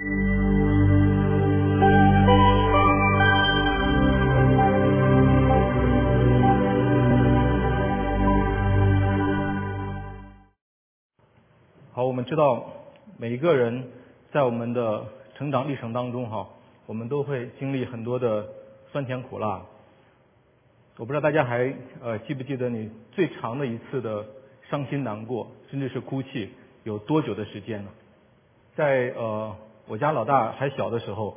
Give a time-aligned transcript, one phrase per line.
[0.00, 0.06] 好，
[12.06, 12.72] 我们知道
[13.18, 13.90] 每一个人
[14.32, 15.04] 在我们的
[15.34, 16.48] 成长历程当中，哈，
[16.86, 18.48] 我们都会经历很多的
[18.90, 19.60] 酸甜苦辣。
[20.96, 24.24] 我不知道大家还呃记不记得你最长的一次的
[24.70, 26.48] 伤心难过，甚至是哭泣
[26.84, 27.90] 有多久的时间呢？
[28.74, 29.54] 在呃
[29.90, 31.36] 我家老大还小的时候，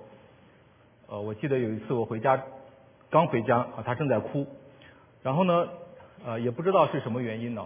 [1.07, 2.39] 呃我记得有一次我回家
[3.09, 4.45] 刚回家啊，他正在哭，
[5.23, 5.67] 然后呢
[6.23, 7.66] 呃也不知道是什么原因呢，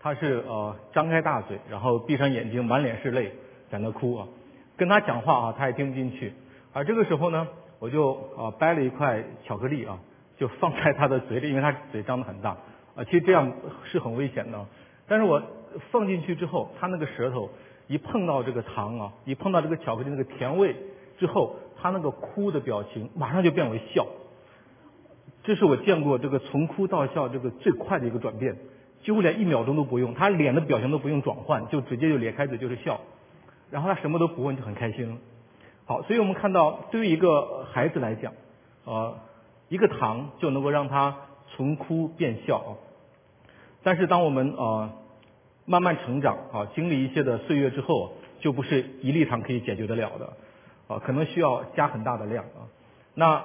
[0.00, 3.34] 他是呃张开大嘴，然后闭上眼睛，满脸是泪
[3.70, 4.26] 在那哭啊，
[4.76, 6.32] 跟他讲话啊他也听不进去，
[6.72, 7.46] 而这个时候呢
[7.78, 9.96] 我就啊掰了一块巧克力啊。
[10.38, 12.50] 就放在他的嘴里，因为他嘴张得很大
[12.94, 13.50] 啊，其实这样
[13.84, 14.66] 是很危险的。
[15.08, 15.40] 但是我
[15.90, 17.48] 放进去之后，他那个舌头
[17.86, 20.76] 一碰到这个糖啊，一碰到这个巧克力那个甜味
[21.18, 24.06] 之后，他那个哭的表情马上就变为笑。
[25.44, 28.56] 这是我见过这个从哭到笑这个最快的一个转变，
[29.02, 33.00] 几乎连一秒钟都不用，他脸的表情都不用转换，就直接就咧开嘴就是笑，
[33.70, 35.18] 然后他什么都不问就很开心。
[35.84, 38.32] 好，所以我们看到对于一个孩子来讲，
[38.84, 39.18] 呃。
[39.68, 41.16] 一个糖就能够让他
[41.48, 42.76] 从哭变笑，
[43.82, 44.92] 但是当我们啊
[45.66, 50.32] 慢慢成长啊，经历一些的岁月之后，就不是一粒糖可以解决得了的
[50.86, 52.70] 啊，可能需要加很大的量啊。
[53.14, 53.42] 那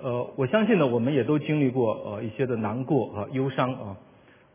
[0.00, 3.96] 呃，我相信呢，我们也都经历过呃一些的难过和忧伤啊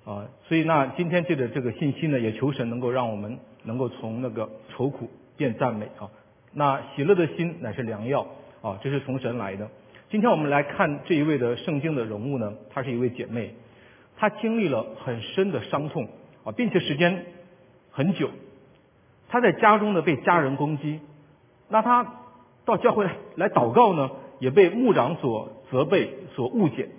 [0.05, 6.09] 啊，所以那今天借着这个信息呢，也求神能够让我们能够从那个愁苦变赞美啊。
[6.51, 8.27] 那喜乐的心乃是良药
[8.61, 9.69] 啊，这是从神来的。
[10.09, 13.55] 今天我们来看这一位的圣经的人物呢，她是一位姐妹，
[14.17, 16.07] 她经历了很深的伤痛
[16.43, 17.25] 啊，并且时间
[17.91, 18.29] 很久。
[19.29, 20.99] 他在家中呢被家人攻击，
[21.69, 22.15] 那他
[22.65, 26.89] 到教会来祷告呢，也被牧长所责备、所误解。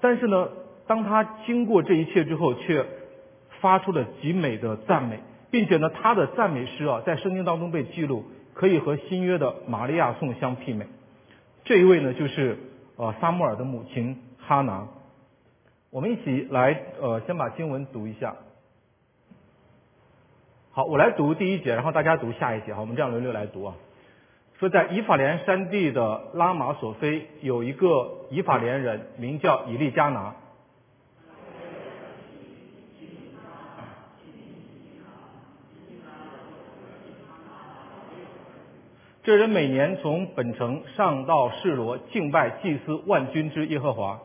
[0.00, 0.48] 但是呢，
[0.86, 2.84] 当他经过这一切之后，却
[3.60, 10.86] 发出了极美的赞美，并且呢，他的赞美诗啊，在圣经当中被记录，可以和新约的玛利亚颂相媲美。
[11.64, 12.58] 这一位呢，就是
[12.96, 14.88] 呃撒母耳的母亲哈拿。
[15.92, 18.34] 我们一起来呃，先把经文读一下。
[20.70, 22.72] 好，我来读第一节，然后大家读下一节。
[22.72, 23.74] 好，我们这样轮流来读啊。
[24.58, 30.34] 说在以法莲山地的拉玛索菲有一个以法莲人，名叫以利加拿。
[39.24, 44.18] 这人每年从本城上到示罗敬拜祭司万军之耶和华，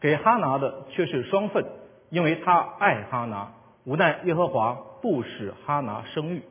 [0.00, 1.64] 给哈拿的却是双份，
[2.08, 3.52] 因为他爱哈拿，
[3.84, 6.42] 无奈耶和华不使哈拿生育。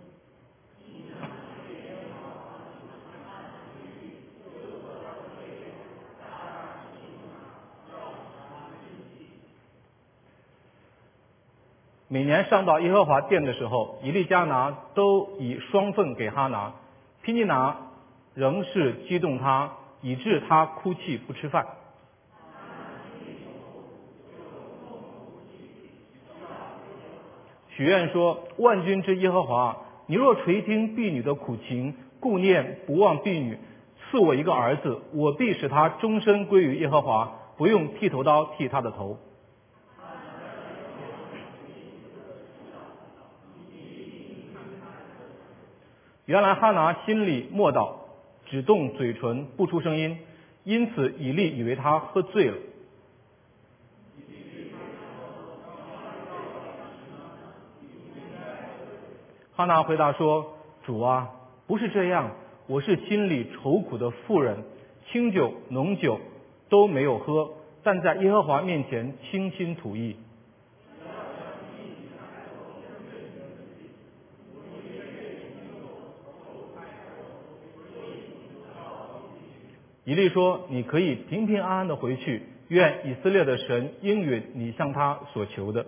[12.12, 16.74] 每年上到耶和华殿的时候，以利加拿都以双份给哈拿，
[17.22, 17.78] 皮尼拿
[18.34, 19.72] 仍是激动他，
[20.02, 21.68] 以致他哭泣不吃饭。
[27.80, 33.58] 许愿说：万军之耶和华，你若垂听婢女的苦情，顾念不忘婢女，
[34.12, 39.18] 赐我一个儿子，我必使他终身归于耶和华，不用剃头刀剃他的头。
[46.26, 47.94] 原来哈拿心里默祷，
[48.48, 50.18] 只动嘴唇不出声音，
[50.66, 52.58] 因此以利以为他喝醉了。
[59.60, 60.54] 哈拿回答说
[60.88, 61.32] ：“主啊，
[61.68, 62.32] 不是这样，
[62.66, 64.64] 我是心里愁苦的妇人，
[65.12, 66.18] 清酒浓酒
[66.70, 67.52] 都没有喝，
[67.84, 70.16] 但在耶和华面前倾心吐意。”
[80.06, 85.86] 以利说：“你可以平平安安的回去，愿以色列的神应允你向他所求的。”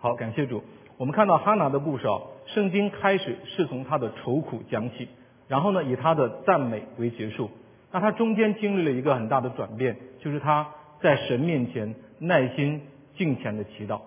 [0.00, 0.62] 好，感谢主。
[0.96, 5.08] 我们看到哈拿的故事啊，圣经开始是从他的愁苦讲起，
[5.46, 7.50] 然后呢，以他的赞美为结束。
[7.92, 10.66] 那他中间经历了一个很大的转变，就是他
[11.00, 12.82] 在神面前耐心。
[13.16, 14.00] 敬虔的祈祷，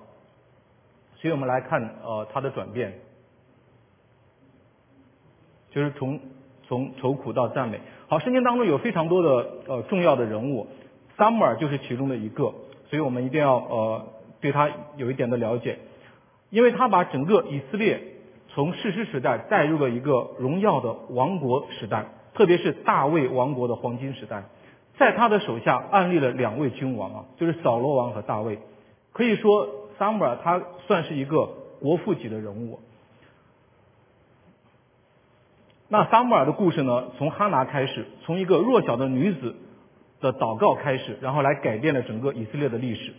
[1.18, 2.94] 所以我们来看呃他的转变，
[5.70, 6.20] 就是从
[6.68, 7.80] 从愁苦到赞美。
[8.08, 10.66] 好，圣经当中有非常多的呃重要的人物，
[11.16, 12.56] 撒母耳就是其中的一个，
[12.90, 14.08] 所以我们一定要呃
[14.44, 15.80] 对他有一点的了解，
[16.52, 18.00] 因为他把整个以色列
[18.50, 22.06] 从史诗时代带入了一个荣耀的王国时代，
[22.36, 24.44] 特别是大卫王国的黄金时代，
[25.00, 28.60] 在他的手下安立了两位君王啊，就是扫罗王和大卫，
[29.12, 29.80] 可以说。
[30.00, 31.46] 撒母耳他算是一个
[31.80, 32.80] 国父级的人物。
[35.88, 39.56] 那撒母耳的故事呢，从哈拿开始，从一个弱小的女子
[40.20, 43.14] 的祷告开始，然后来改变了整个以色列的历史。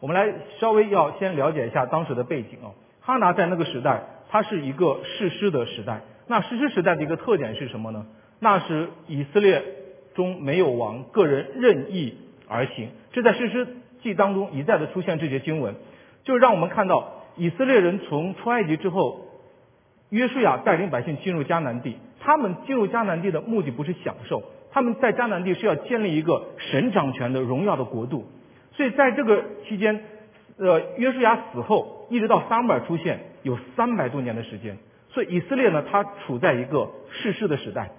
[0.00, 2.70] 我们来稍微要先了解一下当时的背景啊。
[3.00, 6.02] 哈拿在那个时代，它是一个世师的时代。
[6.26, 8.06] 那世师时代的一个特点是什么呢？
[8.38, 9.62] 那时以色列
[10.14, 12.90] 中没有王，个人任意而行。
[13.12, 13.66] 这在世师
[14.02, 15.74] 记当中一再的出现这些经文。
[16.24, 19.22] 就让我们看到以色列人从出埃及之后，
[20.10, 21.96] 约书亚带领百姓进入迦南地。
[22.20, 28.26] 他们进入迦南地的目的不是享受，他们在迦南地是要建立一个神掌权的荣耀的国度。
[28.78, 30.04] 所以在这个期间，
[30.56, 34.78] 呃，约书亚死后，一直到撒母耳出现，有三百多年的时间。
[35.08, 37.90] 所以以色列呢，它处在一个世世的时代。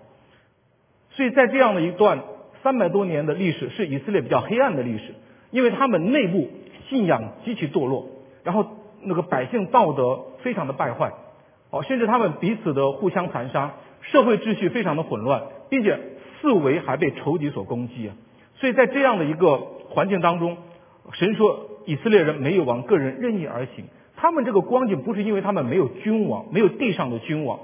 [1.10, 2.24] 所以在这样的一段
[2.64, 5.16] 三百多年的历史，是以色列比较黑暗的历史，
[5.52, 6.50] 因为他们内部
[6.88, 8.08] 信仰极其堕落。
[8.46, 8.66] 然后
[9.02, 11.12] 那个百姓道德非常的败坏，
[11.72, 16.00] 哦，甚至他们彼此的互相残杀，社会秩序非常的混乱，并且
[16.40, 18.10] 四围还被仇敌所攻击。
[18.56, 19.58] 所以在这样的一个
[19.90, 20.58] 环境当中，
[21.14, 23.86] 神说以色列人没有王，个人任意而行。
[24.16, 27.60] 他们这个光景不是因为他们没有君王，没有地上的君王，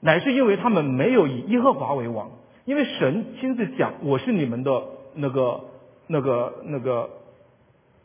[0.00, 2.30] 乃是因为他们没有以耶和华为王。
[2.64, 4.82] 因为神亲自讲，我是你们的
[5.14, 5.60] 那个
[6.06, 7.10] 那个那个，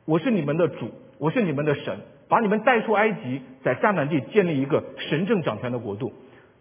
[0.06, 0.90] 我是你们的主。
[1.20, 6.12] 我是你们的神，把你们带出埃及，在迦南地建立一个神政掌权的国度。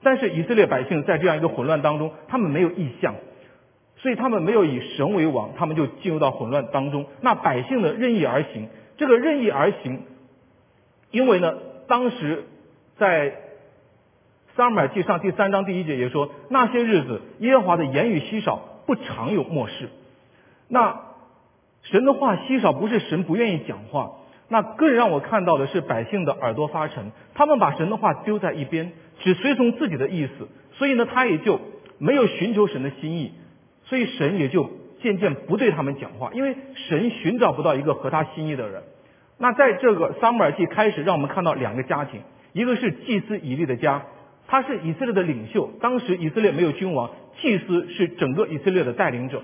[0.05, 3.15] 但是以色列百姓在这样一个混乱当中，他们没有意向，
[4.03, 7.07] 所以他们没有以神为王，他们就进入到混乱当中。
[7.21, 10.03] 那百姓的任意而行，这个任意而行，
[11.13, 11.55] 因为呢，
[11.87, 12.45] 当时
[12.99, 13.35] 在
[14.57, 18.57] 撒母耳记上第三章第一节也说，那些日子耶和华的言语稀少，
[18.87, 19.89] 不常有漠视。
[20.67, 21.01] 那
[21.85, 24.15] 神的话稀少，不是神不愿意讲话。
[24.49, 31.61] 那更让我看到的是百姓的耳朵发沉，他们把神的话丢在一边，只随从自己的意思，所以呢，他也就
[31.99, 33.33] 没有寻求神的心意，
[33.93, 34.71] 所以神也就
[35.03, 38.85] 渐渐不对他们讲话，因为神寻找不到一个合他心意的人。
[39.37, 42.23] 那在这个撒母耳记开始，让我们看到两个家庭，
[42.55, 44.05] 一个是祭司以利的家，
[44.49, 47.11] 他是以色列的领袖，当时以色列没有君王，
[47.43, 49.43] 祭司是整个以色列的带领者。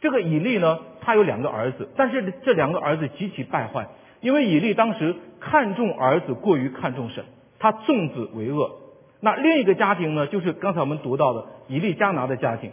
[0.00, 3.88] 这个以利呢，他有两个儿子，但是这两个儿子极其败坏。
[4.22, 7.22] 因为以利当时看重儿子过于看重神，
[7.58, 8.78] 他纵子为恶。
[9.20, 12.70] 那另一个家庭呢，就是刚才我们读到的以利加拿的家庭，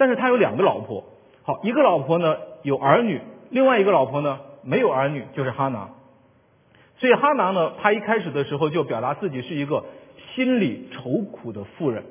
[0.00, 1.04] 但是他有两个老婆。
[1.42, 3.20] 好，一个老婆呢有儿女，
[3.50, 5.90] 另外一个老婆呢没有儿女，就是哈拿。
[6.96, 9.84] 所以哈拿呢，他一开始的时候就表达自己是一个
[10.34, 12.04] 心里愁苦的妇人，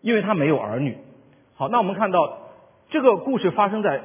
[0.00, 0.96] 因为他没有儿女。
[1.54, 2.38] 好，那我们看到
[2.88, 4.00] 这个故事发生在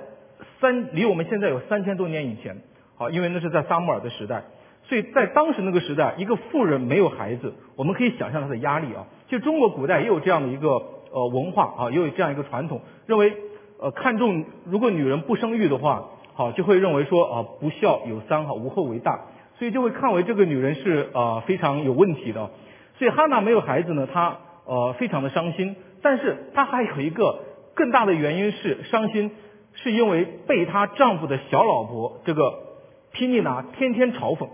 [0.60, 2.58] 三离我们现在有三千多年以前。
[2.98, 4.44] 好，因为那是在撒母耳的时代，
[4.84, 9.08] 所以在当时那个时代，一个妇人没有孩子，我们可以想象她的压力啊。
[9.30, 13.34] 其实中国古代也有这样的一个呃文化啊，也有这样一个传统，认为
[13.80, 19.22] 呃看重如果女人不生育的话，好就会认为说啊不孝有三哈无后为大，
[19.58, 22.50] 所以就会看为这个女人是啊非常有问题的。
[22.98, 27.40] 所以哈娜没有孩子呢，她呃非常的伤心，但是她还有一个
[27.76, 29.32] 更大的原因是伤心，
[29.74, 32.70] 是因为被她丈夫的小老婆这个。
[33.12, 34.48] 皮尼拿天天嘲讽，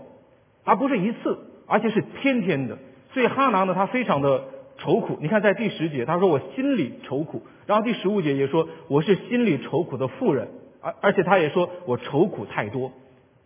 [0.64, 2.78] 而不是一次，而且是天天的。
[3.12, 4.44] 所以哈拿呢，她非常的
[4.78, 5.18] 愁苦。
[5.20, 10.48] 你看，在第十节，他说我心里愁苦；然后第十五节也说我是心里愁苦的妇人，
[10.80, 12.92] 而而且他也说我愁苦太多。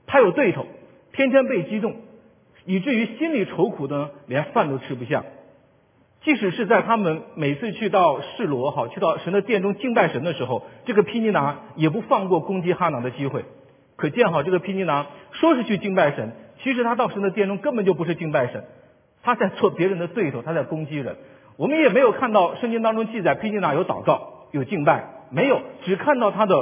[0.07, 0.67] 他有对头，
[1.13, 1.95] 天天被激动，
[2.65, 5.25] 以至于心里愁苦的连饭都吃不下。
[6.23, 13.45] 即使是在他们每次去到示罗好，去到神的殿中敬拜神的时候，这个皮尼拿也不放过攻击哈拿的机会。
[13.97, 16.33] 可见哈，这个皮尼拿说是去敬拜神，
[16.63, 18.65] 其实他到神的殿中根本就不是敬拜神，
[19.23, 21.17] 他在做别人的对头，他在攻击人。
[21.57, 26.57] 我们也没有看到圣经当中记载皮尼拿有祷告、有敬拜，没有，只看到他的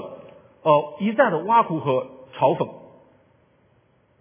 [0.63, 2.69] 呃一再的挖苦和嘲讽。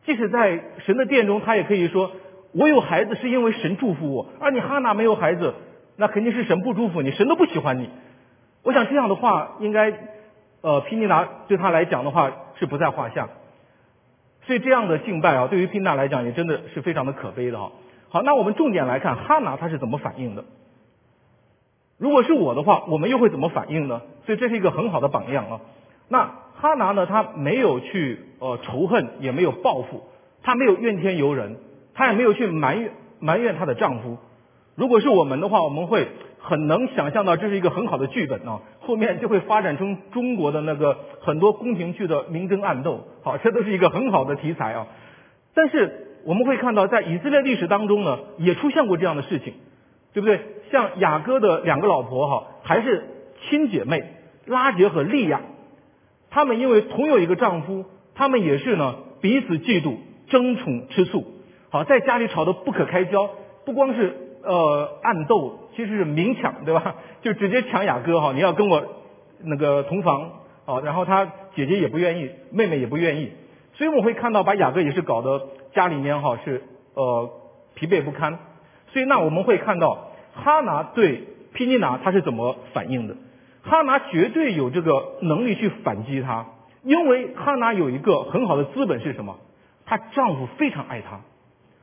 [0.06, 2.12] 即使在神的殿中，他也可以说
[2.54, 5.54] ：“我有孩子是因为神祝福我，而你哈拿没有孩子，
[5.96, 7.90] 那肯定是神不祝福你，神都不喜欢你。”
[8.64, 9.94] 我想这样的话，应该
[10.62, 12.32] 呃皮尼拿对他来讲的话。
[12.60, 13.30] 是不在话下，
[14.48, 17.72] 所以这样的敬拜啊，对于拼娜来讲也真的是非常的可悲的哈。
[18.10, 20.46] 好，那我们重点来看哈拿他是怎么反应的。
[21.98, 24.02] 如果是我的话，我们又会怎么反应呢？
[24.26, 25.62] 所以这是一个很好的榜样啊。
[26.10, 30.04] 那哈拿呢，他没有去呃仇恨，也没有报复，
[30.44, 31.58] 他没有怨天尤人，
[31.94, 34.18] 他也没有去埋怨埋怨她的丈夫。
[34.76, 36.08] 如果是我们的话，我们会
[36.40, 43.08] 很能想象到这是一个很好的剧本啊，后面就会发展成中国的那个很多宫廷剧的明争暗斗。
[43.24, 44.88] 好，这都是一个很好的题材啊。
[45.56, 49.54] 但是我们会看到，在以色列历史当中呢，也出现过这样的事情，
[50.14, 50.42] 对不对？
[50.72, 53.06] 像雅各的两个老婆哈，还是
[53.50, 54.04] 亲姐妹
[54.46, 55.42] 拉杰和利亚，
[56.30, 59.96] 她们因为同有一个丈夫，她们也是呢彼此嫉妒、
[60.28, 61.24] 争宠吃醋，
[61.70, 63.30] 好在家里吵得不可开交，
[63.66, 64.24] 不光是。
[64.44, 66.96] 呃，暗斗其实是明抢，对吧？
[67.22, 68.82] 就直接抢雅各哈，你要跟我
[69.44, 70.32] 那个同房
[70.66, 73.32] 啊，然后他姐姐也不愿意，妹妹也不愿意，
[73.74, 76.64] 所以我们会看到把雅各也是搞得家里面哈是
[76.96, 77.30] 呃
[77.76, 78.40] 疲惫不堪。
[78.92, 83.16] 所以那我们会看到哈拿对皮尼拿他是怎么反应的？
[83.64, 86.46] 哈拿绝对有这个能力去反击他，
[86.84, 89.38] 因为哈拿有一个很好的资本是什么？
[89.86, 91.20] 她丈夫非常爱她，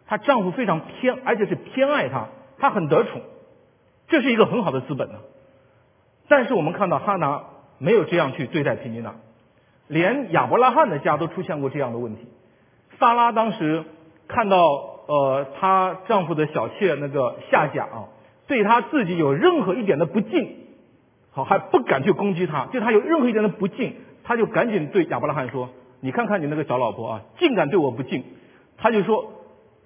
[0.07, 2.29] 她丈夫非常偏，而且是偏爱她。
[2.59, 3.21] 她很得宠，
[4.09, 5.19] 这是一个很好的资本呢。
[6.29, 7.45] 但是我们看到哈拿
[7.79, 9.17] 没有这样去对待皮尼娜，
[9.89, 12.29] 连亚伯拉罕的家都出现过这样的问题。
[12.99, 13.85] 萨拉当时
[14.29, 14.59] 看到
[15.07, 18.09] 呃她丈夫的小妾那个夏甲啊，
[18.47, 20.57] 对她自己有任何一点的不敬，
[21.33, 25.69] 好还不敢去攻击她，对她有任何一点的不敬，他就赶紧对亚伯拉罕说
[26.01, 28.25] ：“你看看你那个小老婆啊，竟敢对我不敬。”
[28.79, 29.33] 他就说：“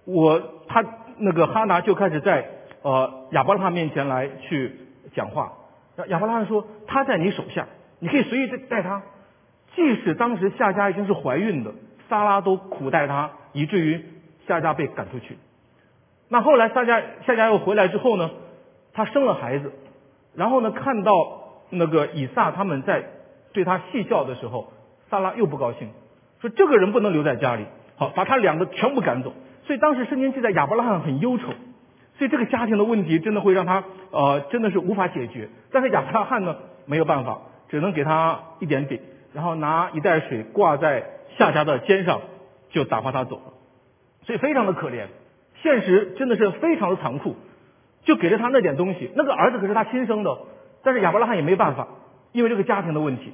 [0.07, 0.85] 我他
[1.19, 2.51] 那个哈拿就开始在。”
[2.81, 4.73] 呃，亚伯拉罕面前来去
[5.13, 5.53] 讲话，
[6.07, 7.67] 亚伯拉罕说他在你手下，
[7.99, 9.03] 你可以随意带他。
[9.75, 11.73] 即使当时夏家已经是怀孕的，
[12.09, 14.05] 撒拉都苦待他，以至于
[14.47, 15.39] 夏家被赶出去。
[16.29, 18.31] 那后来夏家夏家又回来之后呢，
[18.93, 19.73] 他生了孩子，
[20.35, 21.13] 然后呢看到
[21.71, 23.05] 那个以撒他们在
[23.53, 24.73] 对他戏笑的时候，
[25.11, 25.89] 撒拉又不高兴，
[26.41, 27.65] 说这个人不能留在家里，
[27.97, 29.33] 好把他两个全部赶走。
[29.67, 31.45] 所以当时圣经记载亚伯拉罕很忧愁。
[32.19, 37.39] 所以这个家庭的问题真的会让他呃真的是无法解决，但是亚伯拉罕呢没有办法，
[37.69, 39.01] 只能给他一点饼，
[39.33, 41.05] 然后拿一袋水挂在
[41.39, 42.21] 夏家的肩上，
[42.71, 43.53] 就打发他走了。
[44.25, 45.07] 所以非常的可怜，
[45.63, 47.37] 现实真的是非常的残酷，
[48.05, 50.37] 就给了他那点东西，那个儿子可是他亲生的，
[50.83, 51.89] 但是亚伯拉罕也没办法，
[52.33, 53.33] 因为这个家庭的问题。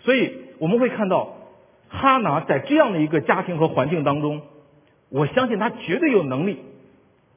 [0.00, 1.34] 所以我们会看到
[1.88, 4.42] 哈拿在这样的一个家庭和环境当中，
[5.10, 6.58] 我相信他绝对有能力。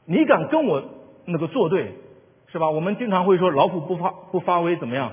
[0.06, 0.84] 你敢跟我
[1.26, 1.94] 那个作对，
[2.48, 2.70] 是吧？
[2.70, 5.12] 我们经常会说老虎不发不发威怎么样？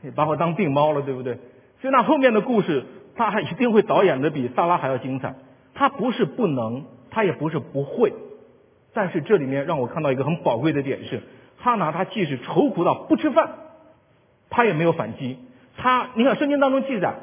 [0.00, 1.34] 你把我当病猫了，对不对？
[1.80, 5.34] 所以那后面的故事，他还一定会导演的比萨拉还要精彩。
[5.74, 8.12] 他不是不能，他也不是不会，
[8.92, 11.22] 但是这里面让我看到一个很宝贵的点是，
[11.58, 13.50] 哈拿他即使愁苦到不吃饭，
[14.50, 15.38] 他也没有反击。
[15.76, 17.14] 他你看圣经当中记载，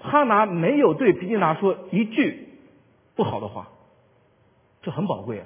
[0.00, 2.48] 哈拿没有对皮尼拿说一句
[3.14, 3.68] 不好的话，
[4.82, 5.44] 这很宝贵啊。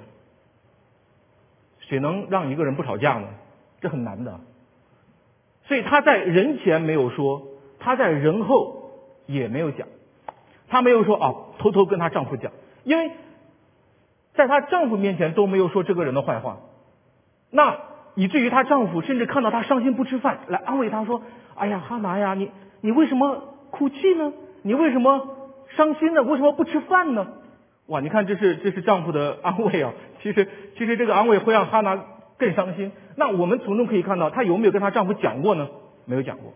[1.81, 3.27] 谁能让一个人不吵架呢？
[3.81, 4.39] 这很难的。
[5.65, 7.47] 所以他在人前没有说，
[7.79, 8.78] 他在人后
[9.29, 9.87] 也没有讲，
[10.67, 12.51] 她没有说啊，偷偷跟她丈夫讲，
[12.83, 13.11] 因为
[14.33, 16.57] 在她丈夫面前都没有说这个人的坏话，
[17.51, 17.77] 那
[18.15, 21.21] 以至于她丈夫甚至看到她伤心不吃饭，来安慰她说
[21.55, 22.49] ：“哎呀，哈拿呀，你
[22.81, 24.33] 你为什么哭泣呢？
[24.63, 25.37] 你为什么
[25.77, 26.23] 伤心呢？
[26.23, 27.27] 为什么不吃饭呢？”
[27.85, 29.93] 哇，你看这是这是丈夫的安慰啊！
[30.23, 32.03] 其实其实这个安慰会让哈娜
[32.37, 32.91] 更伤心。
[33.15, 35.67] 那我们从中可以看到，她有没有跟她丈夫讲过呢？
[36.05, 36.53] 没有讲过，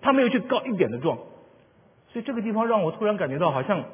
[0.00, 1.18] 她没有去告一点的状。
[2.12, 3.84] 所以这个地方让我突然感觉到，好像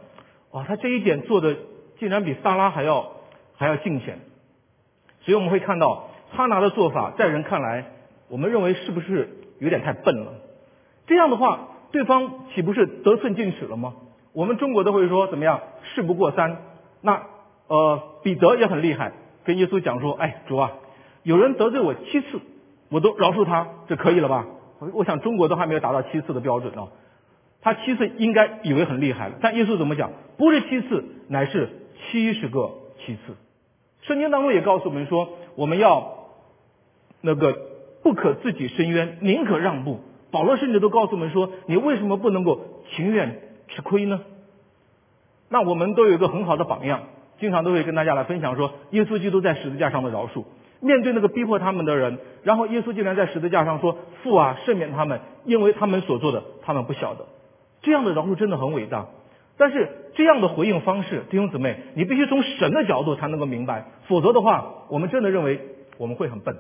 [0.52, 1.56] 哇，他这一点做的
[1.99, 3.12] 竟然比萨拉还要
[3.56, 4.18] 还要尽显。
[5.21, 7.87] 所以我们会看到哈拿的做法，在人看来，
[8.28, 10.33] 我们认为是不是有点太笨了？
[11.06, 13.94] 这样的话，对方岂不是得寸进尺了吗？
[14.33, 15.61] 我们中国都会说怎么样？
[15.94, 16.56] 事不过三。
[17.00, 17.23] 那
[17.66, 19.12] 呃，彼得也很厉害，
[19.44, 20.73] 跟耶稣讲说：“哎，主啊，
[21.23, 22.40] 有人得罪我七次，
[22.90, 24.47] 我都饶恕他，这可以了吧？”
[24.80, 26.88] 我我想中国都还没有达到七次的标准呢。
[27.64, 30.12] 他七次应该以为很厉害了，但耶稣怎么讲？
[30.37, 33.35] 不是七次，乃是七十个七次。
[34.02, 36.28] 圣经当中也告诉我们说，我们要
[37.23, 37.56] 那个
[38.02, 40.00] 不可自己伸冤，宁可让步。
[40.30, 42.61] 保罗甚至都告诉我们说，你为什么不能够
[42.94, 44.21] 情愿吃亏呢？
[45.49, 47.04] 那我们都有一个很好的榜样，
[47.38, 50.44] 经常都会跟大家来分享说，耶稣基督在十字架上的饶恕，
[50.80, 57.25] 面对那个逼迫他们的人，然后耶稣竟然在十字架上说：“父啊，赦免他们，因为他们所做的，他们不晓得。”
[57.84, 59.06] 这样的饶恕真的很伟大。
[59.56, 65.60] 但是这样的回应方式，弟兄姊妹，你必须从神的角度才能够明白，否则的话，我们真的认为
[65.96, 66.56] 我们会很笨。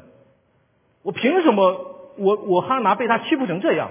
[1.02, 1.90] 我凭什么？
[2.16, 3.90] 我我哈拿被他欺负成这样？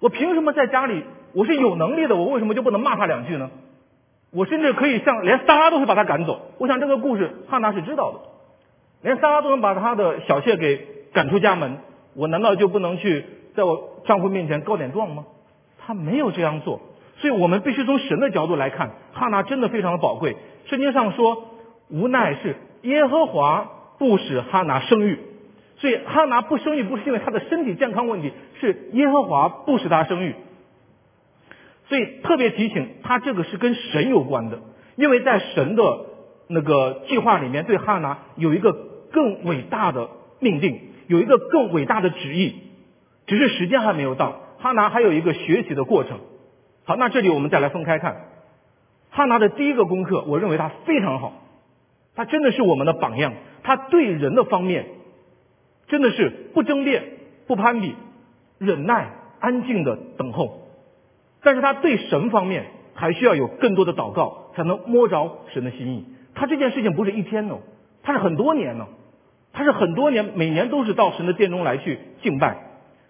[0.00, 2.16] 我凭什么在家里我是有能力的？
[2.16, 3.50] 我为什么就不能骂他两句呢？
[4.32, 6.40] 我甚至可以像连撒拉都会把他赶走。
[6.58, 8.18] 我想这个故事哈拿是知道的，
[9.02, 11.78] 连撒拉都能把他的小妾给赶出家门，
[12.16, 15.26] 我难道就不能去在我丈夫面前告点状吗？
[15.86, 16.80] 他没有这样做。
[17.18, 20.36] 所以我们必须从神的角度来看，哈拿真的非常的宝贵。
[20.66, 21.48] 圣经上说，
[21.88, 25.18] 无奈是耶和华不使哈拿生育，
[25.78, 30.34] 所以哈拿不生育不是因为他的身体健康问题，是耶和华不使他生育。
[31.88, 34.58] 所以特别提醒他，这个是跟神有关的，
[34.96, 36.00] 因为在神的
[36.48, 38.72] 那个计划里面，对哈拿有一个
[39.12, 40.08] 更伟大的
[40.40, 42.56] 命定，有一个更伟大的旨意，
[43.26, 46.18] 只是时间还没有到，哈拿还有一个学习的过程。
[46.84, 48.26] 好，那这里我们再来分开看，
[49.10, 51.32] 哈拿的第一个功课，我认为他非常好，
[52.14, 53.32] 他真的是我们的榜样。
[53.62, 54.86] 他对人的方面，
[55.88, 57.02] 真的是不争辩、
[57.48, 57.96] 不攀比、
[58.58, 59.10] 忍耐、
[59.40, 60.68] 安静的等候。
[61.42, 66.06] 但是他对神方面，还需要有更多的祷告，才能摸着神的心意。
[66.34, 67.58] 他这件事情不是一天哦，
[68.04, 68.86] 他是很多年呢，
[69.52, 72.58] 他是很多年，每年都是到神的殿中来去敬拜。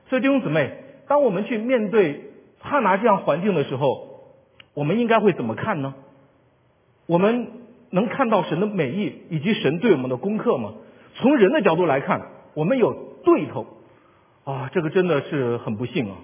[0.08, 0.70] 所以弟兄姊妹，
[1.08, 2.22] 当我们去面对。
[2.58, 4.32] 哈拿这样环境的时候，
[4.74, 5.94] 我们应该会怎么看呢？
[7.06, 7.48] 我们
[7.90, 10.72] 能看到神的美意以及神对我们的功课吗？
[11.14, 12.22] 从人的角度来看，
[12.54, 13.66] 我们有对头
[14.44, 16.16] 啊，这个真的是很不幸啊。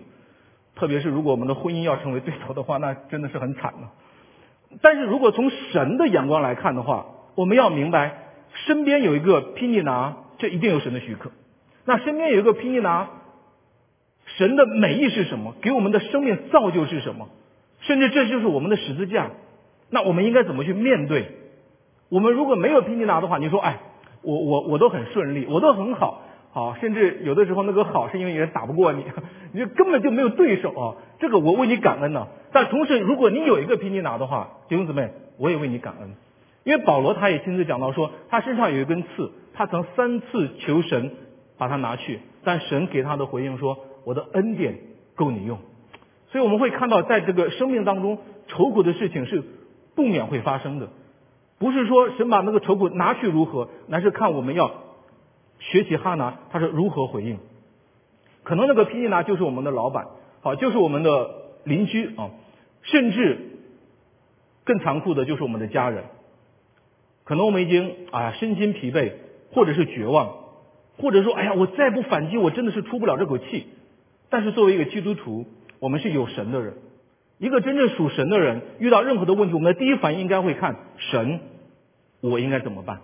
[0.74, 3.92] 特别是如果我们的婚姻要成为对头的话，那真的是很惨了。
[4.80, 8.32] 但是如果从神的眼光来看的话，我们要明白，
[8.66, 11.30] 身边有一个拼尼拿，这一定有神的许可。
[11.84, 13.10] 那身边有一个拼尼拿。
[14.36, 15.54] 神的美意是什么？
[15.60, 17.28] 给我们的生命造就是什么？
[17.80, 19.30] 甚至这就是我们的十字架。
[19.90, 21.26] 那我们应该怎么去面对？
[22.08, 23.80] 我们如果没有拼尼拿的话，你说，哎，
[24.22, 26.22] 我我我都很顺利，我都很好，
[26.52, 29.04] 好，甚至有的时候那个好是因为有人打不过你，
[29.52, 30.96] 你就根本就没有对手啊。
[31.18, 32.28] 这个我为你感恩呢。
[32.52, 36.14] 但同时，如果你有一个拼尼拿的话，弟兄姊妹，我也为你感恩，
[36.64, 41.10] 因为保罗他也亲自讲到说，他身上有一根刺，他曾三次求神
[41.58, 43.78] 把他拿去，但神给他的回应说。
[44.04, 44.78] 我的恩典
[45.14, 45.58] 够你用，
[46.30, 49.42] 所以我们会看到，在这个生命当中，愁苦的事情是
[49.94, 50.88] 不免会发生的。
[51.58, 54.72] 不是说神把那个愁苦拿去如何，乃是看我们要
[55.58, 57.38] 学习哈拿，他是如何回应。
[58.42, 60.08] 可能那个皮尼拿就是我们的老板，
[60.40, 61.30] 好，就是我们的
[61.64, 62.30] 邻居啊，
[62.82, 63.38] 甚至
[64.64, 66.04] 更残酷的就是我们的家人。
[67.24, 69.12] 可能我们已经啊身心疲惫，
[69.52, 70.34] 或者是绝望，
[70.98, 73.68] 或者说，哎呀，我再不反击，我真的是出不了这口气。
[74.32, 75.44] 但是作为一个基督徒，
[75.78, 76.72] 我们是有神的人，
[77.36, 81.40] 一个真正属神的人，遇到任何的问题，我们的第一反应应该会看神，
[82.22, 83.00] 我应该怎么办？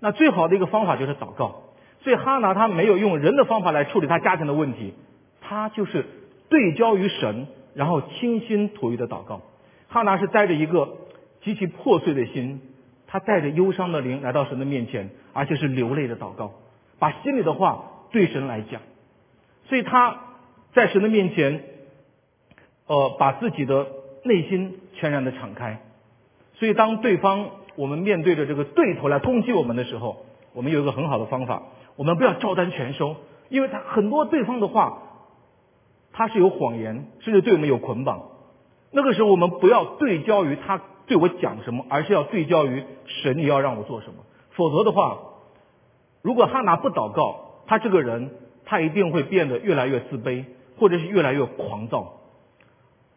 [0.00, 1.62] 那最好的一个方法就是祷告。
[2.02, 4.92] 所以哈拿他没有用人的方法来处理他家庭的问题，
[5.40, 6.04] 他就是
[6.50, 9.40] 对焦于神，然后倾心吐意的祷告。
[9.88, 10.98] 哈拿是带着一个
[11.42, 12.60] 极其破碎的心，
[13.06, 16.52] 他带着忧伤的灵来到神的面前，而且是流泪的祷告，
[16.98, 18.82] 把心里的话对神来讲。
[19.64, 20.26] 所以他。
[20.72, 21.64] 在神的面前，
[22.86, 23.86] 呃，把自己的
[24.24, 25.80] 内心全然的敞开。
[26.54, 31.62] 所以，当对方我们面对着这个对头来攻击我们的时候，我们有一个很好的方法，
[31.96, 33.16] 我们不要照单全收，
[33.48, 35.02] 因为他很多对方的话，
[36.12, 38.24] 他是有谎言，甚至对我们有捆绑。
[38.92, 44.14] 那个时候，我们不要对焦于他对我讲什么，而是要对焦于神你要让我做什么。
[44.50, 45.18] 否则的话，
[46.22, 48.30] 如果哈拿不祷告，他这个人
[48.66, 50.44] 他一定会变得越来越自卑。
[50.80, 52.14] 或者是越来越狂躁。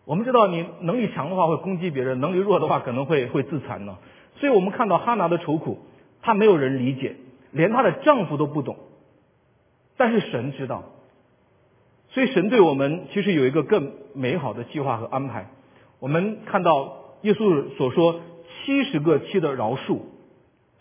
[0.06, 3.98] 我们知道，你能力强的话会攻击别人，能力弱的话可能会会自残呢。
[4.36, 5.80] 所以我们看到哈拿的愁苦，
[6.22, 7.16] 她没有人理解，
[7.52, 8.76] 连她的丈夫都不懂。
[9.96, 10.84] 但是神知道，
[12.10, 15.50] 所以神对我们其实有一个更美好的计划和安排。
[16.00, 18.20] 我们看到耶稣所说
[18.66, 20.00] 七十个七的饶恕。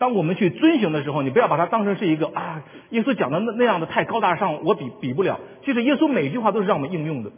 [0.03, 5.39] 当我们去遵行的时候，你不要把它当成是一个啊，耶稣讲的那那样的太高大上，我比比不了。
[5.63, 7.31] 其实耶稣每句话都是让我们应用的。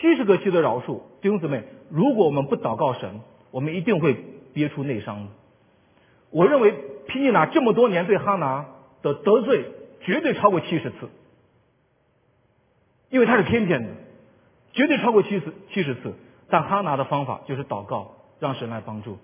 [0.00, 3.20] 七十个七的饶恕，弟兄姊妹，如果我们不祷告神，
[3.52, 4.16] 我们一定会
[4.52, 5.28] 憋出内伤的。
[6.32, 6.74] 我认为
[7.06, 8.66] 皮尼娜这么多年对哈拿
[9.02, 9.66] 的得罪，
[10.00, 11.08] 绝对超过七十次，
[13.08, 13.88] 因为他是天天的，
[14.72, 15.42] 绝对超过七十
[15.72, 16.14] 七十次。
[16.48, 19.16] 但哈拿的方法就是祷告，让神来帮助。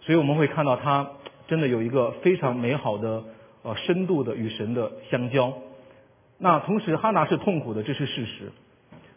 [0.00, 1.10] 所以我们会看到他。
[1.48, 3.24] 真的有一个非常美好的
[3.62, 5.52] 呃深度的与神的相交。
[6.38, 8.52] 那同时哈拿是痛苦的，这是事实。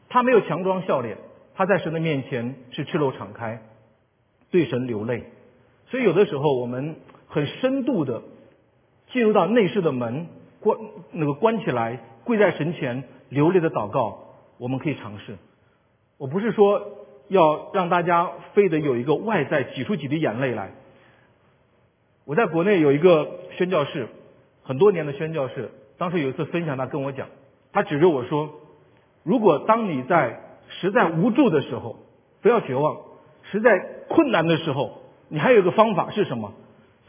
[0.10, 1.18] 他没有强装笑脸，
[1.54, 3.62] 他在神的面前是赤露敞开，
[4.50, 5.26] 对神流泪。
[5.90, 6.96] 所以有的时候我们
[7.28, 8.24] 很深度的
[9.12, 10.28] 进入到内室的门，
[10.60, 10.80] 关
[11.12, 15.38] 那个关起来，跪在神前流泪的祷告，我们可以尝试。
[16.18, 16.82] 我不是说
[17.28, 20.72] 要让大家非得有一个外在挤出几滴眼泪来。
[22.32, 24.08] 我在国内有一个宣教士，
[24.64, 27.28] 很多年的宣教士，当时有一次分享，他跟我讲，
[27.74, 28.52] 他指着我说
[29.24, 30.40] ：“如果当你在
[30.70, 31.98] 实在无助的时候，
[32.42, 32.96] 不要绝望；
[33.52, 36.54] 实在困难的时候。”你还有一个方法是什么？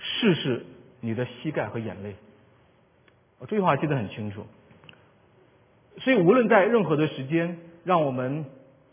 [0.01, 0.67] 试试
[1.01, 2.17] 你的膝盖和眼泪。
[3.39, 4.45] 我这句话记得很清楚。
[5.99, 8.45] 所以无论在任何的时间，让我们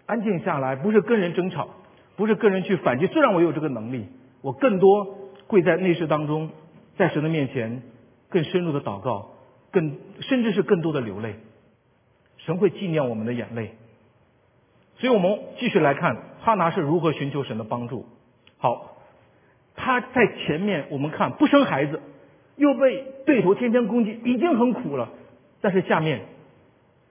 [0.06, 1.70] 安静下来，不是跟人争吵，
[2.16, 3.08] 不是跟人去反击。
[3.08, 4.06] 虽然我有这个能力，
[4.44, 5.16] 我更多
[5.50, 6.52] 跪在内室当中，
[6.96, 7.82] 在神的面前
[8.30, 9.32] 更深入的祷告，
[9.72, 11.36] 更甚至是更多的流泪。
[12.38, 13.72] 神会纪念我们的眼泪。
[15.00, 18.06] 所以我们继续来看哈拿是如何寻求神的帮助。
[18.60, 18.96] 好。
[19.82, 22.02] 他在前面，我们看不生孩子，
[22.58, 25.08] 又被对头天天攻击，已经很苦了。
[25.62, 26.20] 但是下面，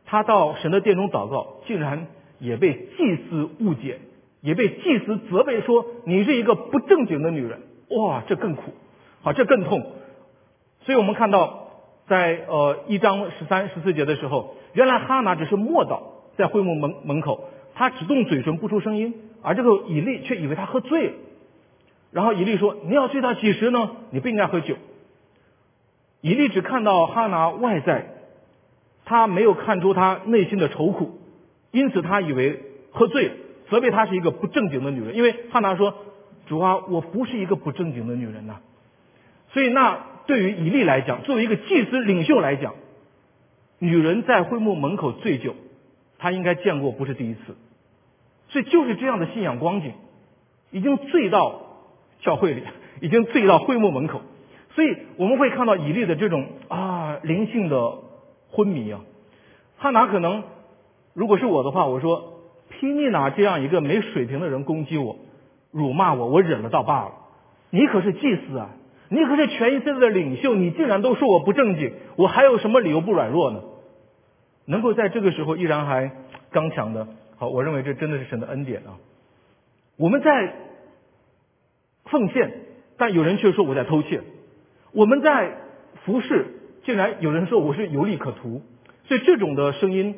[0.04, 4.00] 他到神的殿中祷告，竟然也被祭司误解，
[4.42, 7.62] 也被祭司责备说你是一个不正经的女人。
[7.90, 8.72] 哇，这更苦，
[9.22, 9.92] 好，这更痛。
[10.82, 11.68] 所以我们看到，
[12.06, 16.00] 在呃一章十三、十四节的时候，原来哈拿只是默祷
[16.36, 21.12] 在会幕门门口，他只动嘴唇不出声音，而这个以利却以为他喝醉了。
[22.10, 23.90] 然后以利说：“你要醉到几时呢？
[24.10, 24.76] 你不应该喝酒。”
[26.22, 28.06] 以利只看到哈拿外在，
[29.04, 31.18] 他没有看出他内心的愁苦，
[31.70, 33.34] 因此他以为喝醉了，
[33.68, 35.14] 责备他是一个不正经的女人。
[35.14, 35.94] 因为哈拿说
[36.48, 38.60] ：“主啊，我不是一个不正经的女人呐。”
[39.52, 42.74] 所以那对于以利来讲，作为一个祭司领袖来讲，
[43.78, 45.54] 女人在会幕门口醉酒，
[46.18, 47.56] 他应该见过不是第一次。
[48.48, 49.92] 所以就是这样的信仰光景，
[50.70, 51.66] 已经醉到。
[52.20, 52.64] 教会里
[53.00, 54.22] 已经醉到会幕门口，
[54.74, 57.98] 所以我们会看到以利的这种啊灵性的
[58.50, 59.02] 昏迷啊。
[59.78, 60.42] 他哪可能？
[61.14, 65.16] 如果是我的话，我说拼命拿这样一个没水平的人攻击我、
[65.70, 67.12] 辱骂我，我忍了倒罢了。
[67.70, 68.70] 你可是祭司啊，
[69.08, 73.60] 你可是全以色列的领袖，你竟然都说我不正经，我还有什么理由不软弱呢？
[74.66, 76.10] 能够在这个时候依然还
[76.50, 78.96] 刚强的，好，我认为这真的是神的恩典啊。
[79.96, 80.54] 我们在。
[82.10, 82.50] 奉献，
[82.96, 84.20] 但有人却说我在偷窃；
[84.92, 85.58] 我们在
[86.06, 86.46] 服侍，
[86.82, 88.62] 竟然有人说我是有利可图。
[89.04, 90.14] 所以这种的声音，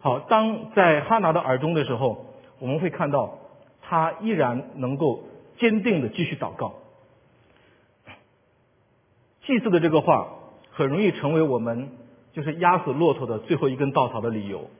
[0.00, 3.40] 好，当在哈拿的耳中的时候，我们会看到
[3.86, 5.24] 他依然能够
[5.58, 6.74] 坚定的继续祷告。
[9.46, 10.28] 祭祀的这个话，
[10.70, 11.90] 很容易成为我们
[12.32, 14.70] 就是压死骆驼的最后一根稻草的理由。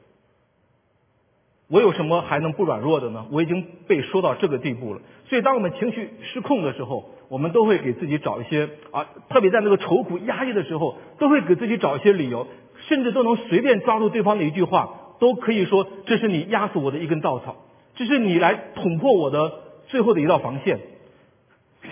[1.68, 3.26] 我有什么还能不软弱的呢？
[3.30, 5.00] 我已经被说到这个地步了。
[5.28, 12.46] 所以，当我们情绪失控的时候，我们都会给自己找一些啊，特别在那个愁苦压抑的时候，都会给自己找一些理由，
[12.86, 17.56] 甚至都能随便抓住对方的一句话，都可以说这是你压死我的一根稻草，
[17.94, 19.52] 这是你来捅破我的
[19.86, 20.80] 最后的一道防线，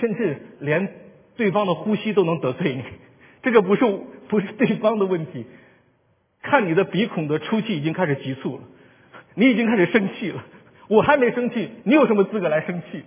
[0.01, 0.93] 甚至连
[1.37, 2.83] 对方的呼吸都能得罪你。
[3.43, 3.85] 这个不是
[4.29, 5.47] 不是对方的问题，
[6.43, 8.63] 看你的鼻孔的出气已经开始急促了。
[9.35, 10.45] 你已经开始生气了，
[10.89, 13.03] 我还没生气，你有什么资格来生气？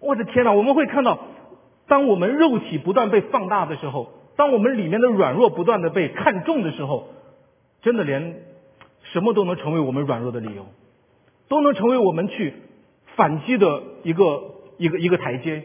[0.00, 0.52] 我的天哪！
[0.52, 1.18] 我们会看到，
[1.86, 7.08] 当我们肉体不断被放大的时候，当我们里面的软弱不断的被看重的时候，
[7.82, 8.42] 真的连
[9.12, 10.66] 什么都能成为我们软弱的理由，
[11.50, 12.54] 都能成为我们去
[13.16, 14.42] 反击的一个
[14.78, 15.64] 一个一个台阶。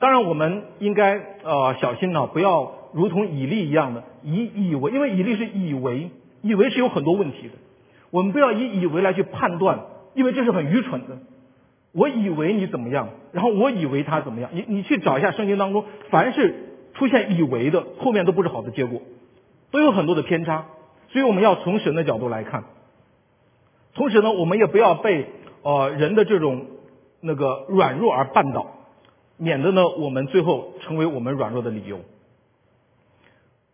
[0.00, 6.10] 当然，我们应该呃小心呢，不要如同以利一样的以以为，因为以利是以为，
[6.42, 7.54] 以为是有很多问题的。
[8.10, 11.18] 我们不要以以为来去判断，因为这是很愚蠢的。
[11.92, 14.50] 我以为你怎么样，然后我以为他怎么样。
[14.52, 16.54] 你你去找一下圣经当中，凡是
[16.94, 19.00] 出现以为的，后面都不是好的结果，
[19.70, 20.66] 都有很多的偏差。
[21.08, 22.64] 所以我们要从神的角度来看。
[23.96, 25.26] 同时呢，我们也不要被
[25.62, 26.66] 呃人的这种
[27.20, 28.66] 那个软弱而绊倒，
[29.36, 31.98] 免得呢我们最后成为我们软弱的理由。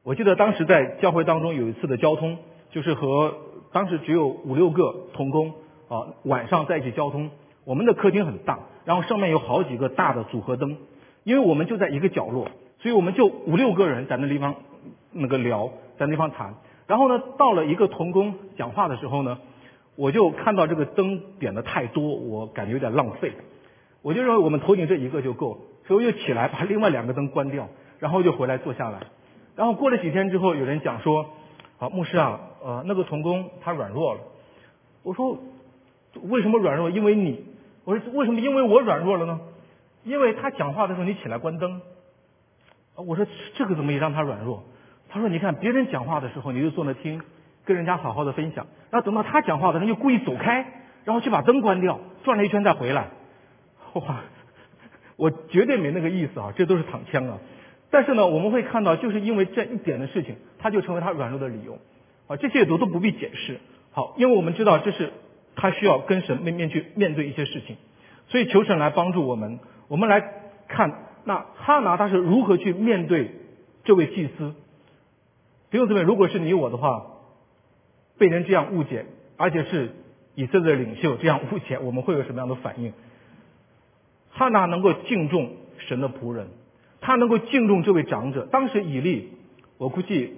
[0.04, 2.38] 我记得当时在教会当中有一次的交通，
[2.70, 3.34] 就是和。
[3.74, 5.54] 当时只有五六个童工
[5.88, 7.30] 啊，晚上在一起交通。
[7.64, 10.76] 我们的客厅很大，然后上面有好几个大的组合灯，
[11.24, 12.48] 因为我们就在一个角落，
[12.80, 14.56] 所以我们就五六个人在那地方
[15.10, 16.54] 那个聊，在那地方谈。
[16.86, 19.38] 然后呢，到了一个童工讲话的时候呢，
[19.96, 23.32] 我就看到这个灯点的太多，我感觉有点浪费，
[24.02, 29.00] 我就认为我们头顶这一个就够了，所以我就起来把另外两个灯关掉，然后就回来坐下来。
[29.56, 31.26] 然后过了几天之后，有人讲说。
[31.78, 34.20] 好，牧师啊，呃，那个童工他软弱了。
[35.02, 35.36] 我说，
[36.30, 36.90] 为什么软弱？
[36.90, 37.44] 因为你，
[37.82, 38.38] 我说为什么？
[38.40, 39.40] 因为我软弱了呢？
[40.04, 41.82] 因为他讲话的时候你起来关灯。
[42.94, 43.26] 我说
[43.56, 44.62] 这个怎么也让他软弱？
[45.08, 47.20] 他说你看别人讲话的时候你就坐那听，
[47.64, 50.66] 跟人家好好的分享，然后等到他讲话的时候就故意走开，
[51.04, 53.08] 然后去把灯关掉，转了一圈再回来。
[53.94, 54.20] 哇，
[55.16, 57.38] 我绝对没那个意思啊，这都是躺枪啊。
[57.90, 61.78] 但是呢，我们会看到，就是因为这一点的事情，他就成为他软弱的理由
[62.26, 62.36] 啊。
[62.36, 63.60] 这些都都不必解释。
[63.92, 65.12] 好，因为我们知道这是
[65.54, 67.76] 他需要跟神面面去面对一些事情，
[68.28, 69.60] 所以求神来帮助我们。
[69.88, 70.24] 我们来
[70.68, 70.90] 看，
[71.24, 73.30] 那哈拿他是如何去面对
[73.84, 74.54] 这位祭司？
[75.70, 77.04] 弟兄姊妹，如果是你我的话，
[78.18, 79.90] 被人这样误解，而且是
[80.34, 82.92] 以色列领袖这样误解，我们会有什么样的反应？
[84.30, 86.48] 哈拿能够敬重神的仆人。
[87.04, 88.46] 他能够敬重这位长者。
[88.52, 89.32] 当时以利，
[89.76, 90.34] 我估计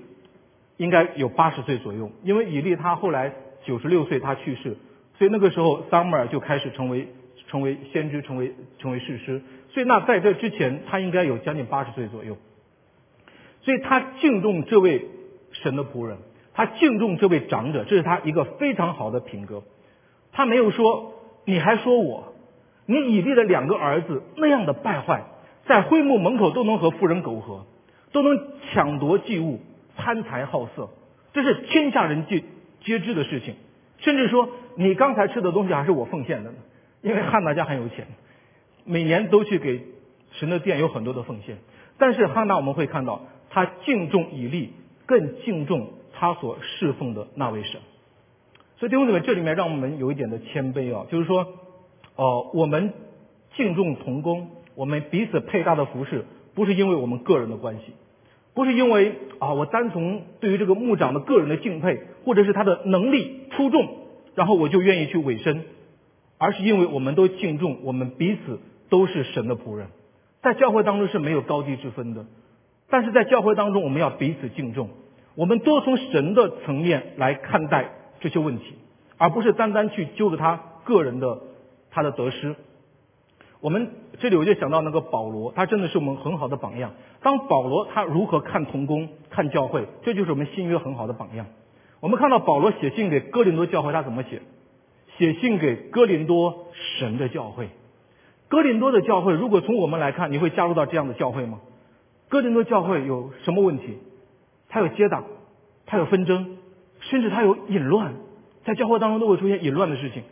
[0.79, 3.35] 应该有八十岁左右，因为以利他后来
[3.67, 4.79] 九十六岁他去世，
[5.19, 7.09] 所以那个时候撒母耳就开始成为
[7.49, 9.43] 成为先知，成为成为士师。
[9.75, 12.39] 所以那在这之前，他应该有将近八十岁左右。
[13.61, 15.05] 所以他敬重这位
[15.53, 16.17] 神的仆人，
[16.55, 19.63] 他敬重这位长者，这是他一个非常好的品格。
[20.33, 21.13] 他没有说
[21.45, 22.33] 你还说我，
[22.87, 25.25] 你以利的两个儿子那样的败坏。
[25.67, 27.65] 在会幕门口都能和富人苟合，
[28.13, 28.39] 都能
[28.71, 29.61] 抢夺祭物、
[29.97, 30.91] 贪财好色，
[31.33, 32.45] 这是天下人皆
[32.83, 33.55] 皆知的事情。
[33.97, 36.57] 甚至说，你刚才吃的东西还是我奉献的呢，
[37.01, 38.07] 因为汉娜家很有钱，
[38.85, 39.87] 每年都去给
[40.33, 41.57] 神的殿有很多的奉献。
[41.97, 44.75] 但是汉娜我们会看到，他敬重以利，
[45.07, 47.81] 更敬重他所侍奉的那位神。
[48.79, 51.47] 所以弟兄姊妹，这里面让我们有一点的谦卑啊，就是说，
[52.17, 52.93] 哦，我们
[53.57, 54.49] 敬重同工。
[54.77, 57.93] 我们彼此配搭的服饰，不是因为我们个人的关系，
[58.55, 63.89] 不是因为啊，我单从对于这个牧长的个人的敬佩，或者是他的能力出众，
[64.35, 65.63] 然后我就愿意去委身，
[66.39, 68.59] 而是因为我们都敬重，我们彼此
[68.91, 69.87] 都是神的仆人，
[70.43, 72.27] 在教会当中是没有高低之分的，
[72.91, 74.91] 但是在教会当中，我们要彼此敬重，
[75.35, 78.75] 我们多从神的层面来看待这些问题，
[79.19, 81.41] 而不是单单去揪着他个人的
[81.91, 82.55] 他的得失。
[83.61, 86.93] 我们这里我就想到那个保罗，他真的是我们很好的榜样。
[87.23, 91.47] 当保罗他如何看童工、看教会，这就是我们新约很好的榜样。
[92.01, 94.43] 我们看到保罗写信给哥林多教会，他怎么写？
[95.17, 96.67] 写信给哥林多
[96.99, 97.71] 神的教会。
[98.49, 101.61] 哥林多的教会，如果从我们来看，你会加入到这样的教会吗？
[102.29, 103.99] 哥林多教会有什么问题？
[104.75, 105.23] 他有结党，
[105.87, 106.59] 他有纷争，
[106.99, 108.15] 甚至他有淫乱，
[108.65, 110.25] 在教会当中都会出现淫乱的事情。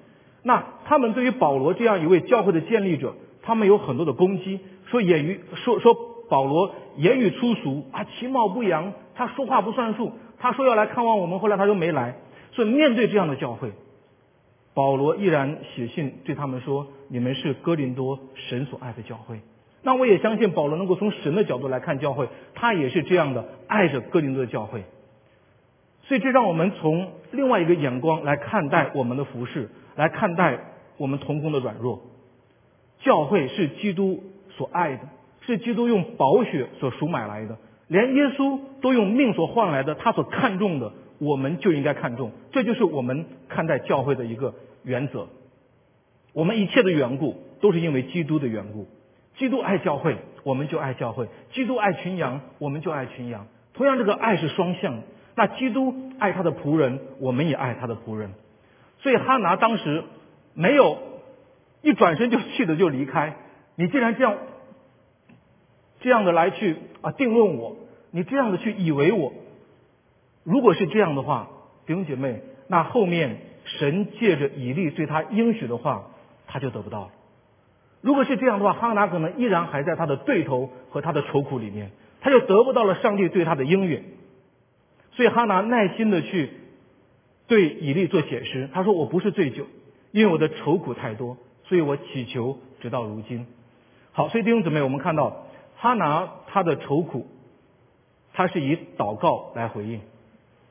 [0.43, 5.95] 那他们对于保罗这样一位教会的建立者，他们有很多的攻击，说言语说说
[6.29, 12.17] 保罗言语粗俗啊，其貌不扬，他说话不算数，他说要来看望我们，后来他就没来。
[12.51, 13.71] 所以面对这样的教会，
[14.75, 19.41] 保罗依然写信对他们说：“你们是哥林多神所爱的教会。”
[19.83, 24.85] 那我也相信保罗能够从神的角度来看教会，他也是这样的爱着哥林多的教会。
[26.05, 29.68] 所以这让我们从另外一个眼光来看待我们的服饰。
[29.95, 30.59] 来看待
[30.97, 32.01] 我们同工的软弱，
[33.01, 34.25] 教会是基督
[34.57, 35.01] 所爱的，
[35.42, 42.33] 是基督用宝血所赎买来的，连耶稣都用命所换来的，他所看重的，我们就应该看重。
[42.53, 45.29] 这就是我们看待教会的一个原则。
[46.33, 48.88] 我们一切的缘故都是因为基督的缘故，
[49.37, 53.47] 基督爱教会，我们就爱教会；基督爱群羊，我们就爱群羊。
[53.75, 55.03] 同样，这个爱是双向的。
[55.35, 58.33] 那基督爱他的仆人，我们也爱他的仆人。
[58.99, 60.05] 所以哈拿当时
[60.55, 60.99] 没有
[61.81, 63.37] 一转身就气的就离开。
[63.75, 64.37] 你既然这样
[66.01, 67.77] 这样的来去啊定论我，
[68.11, 69.33] 你这样的去以为我，
[70.45, 71.49] 如果是这样的话，
[71.87, 76.11] 弟兄姐妹，那后面神借着以利对他应许的话，
[76.47, 77.11] 他就得不到了。
[78.03, 84.05] 如果是这样的话，哈拿可能依然还在他的对头和他的愁苦里面，他就得不到了上帝对他的应允。
[85.12, 86.51] 所以哈拿耐心的去。
[87.49, 89.67] 对以利做解释，他说：“我不是醉酒，
[90.11, 93.47] 因为我的愁苦太多，所以我祈求直到如今。”
[94.12, 95.45] 好，所以弟兄姊妹，我们看到
[95.77, 97.27] 哈拿他的愁苦，
[98.33, 100.01] 他是以祷告来回应。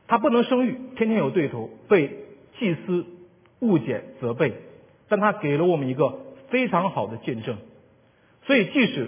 [0.08, 2.10] 他不能生育，天天有对头，被
[2.58, 3.06] 祭司
[3.60, 4.54] 误解责备，
[5.08, 6.17] 但他给了我们一个
[6.52, 7.58] 非常好的见证。
[8.44, 9.08] 所以，即使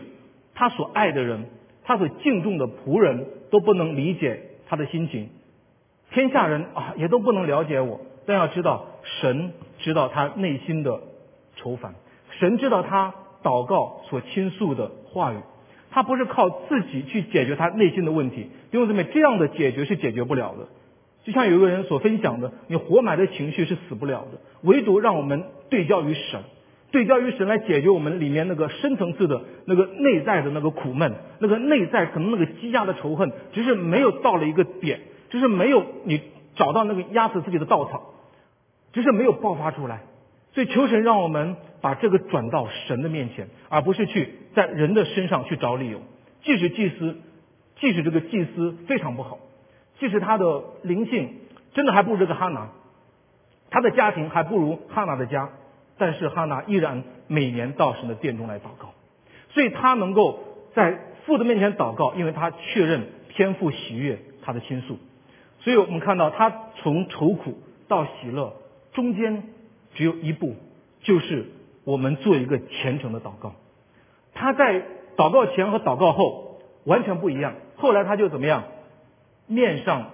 [0.56, 1.46] 他所爱的人，
[1.84, 5.30] 他所敬重的仆人都不能理解他的心情。
[6.12, 8.00] 天下人啊，也都不能了解我。
[8.26, 8.86] 但要知道，
[9.22, 11.02] 神知道他内心的
[11.58, 11.94] 愁烦，
[12.40, 15.38] 神知道他祷告所倾诉的话语。
[15.92, 20.68] 他不是靠自己去解决他内心的问题，弟兄姊妹，这样的解决是解决不了的。
[21.24, 26.42] 就像有一个人所分享的，你活埋的情绪是死不了的，唯独让我们对焦于神，
[26.94, 35.00] 对焦于神来解决我们里面那个深层次的那个内在的那个苦闷，那个内在可能那个积压的仇恨，只是没有到了一个点，
[35.32, 36.22] 只是没有你
[36.56, 38.14] 找到那个压死自己的稻草，
[38.92, 40.02] 只是没有爆发出来。
[40.52, 46.00] 所以求神让我们把这个转到神的面前，而不是去在人的身上去找理由。
[46.44, 47.18] 即使祭司，
[47.80, 49.40] 即使这个祭司非常不好，
[49.98, 51.38] 即使他的灵性
[51.74, 52.70] 真的还不如这个哈拿，
[53.72, 55.50] 他的家庭还不如哈拿的家。
[55.98, 58.94] 但是哈娜依然每年到神的殿中来祷告，
[59.50, 60.40] 所以他能够
[60.74, 64.98] 在父的面前祷告，因为他确认天父喜悦他的倾诉。
[65.60, 66.52] 所以我们看到他
[66.82, 68.56] 从愁苦到喜乐
[68.92, 69.44] 中间
[69.94, 70.56] 只有一步，
[71.02, 71.46] 就是
[71.84, 73.54] 我们做一个虔诚的祷告。
[74.34, 74.82] 他在
[75.16, 77.54] 祷告前和祷告后完全不一样。
[77.78, 78.64] 后来他就怎么样？
[79.46, 80.10] 面上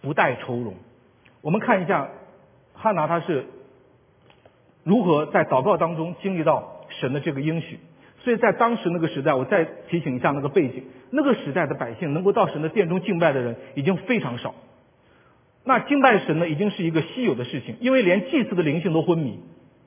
[0.00, 0.74] 不带愁容。
[1.42, 2.08] 我们看一下
[2.74, 3.46] 哈拿，他是。
[4.84, 7.78] 如何在祷告当中经历到神的这个应许？
[8.20, 14.54] 所以在当时那个时代，我再提醒一下那个背景：那个时代的百姓能够到神的殿中敬拜的人已经非常少。
[15.64, 19.40] 那敬拜神呢，已经是一个稀有的事情，因为连祭祀的灵性都昏迷，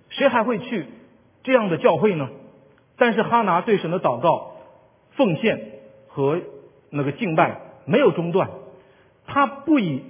[0.10, 0.86] 谁还会去
[1.44, 2.30] 这样的教会呢？
[2.98, 4.54] 但是哈拿对神的祷告、
[5.12, 5.60] 奉献
[6.08, 6.40] 和
[6.90, 8.50] 那个敬拜没有中断，
[9.26, 10.04] 他不以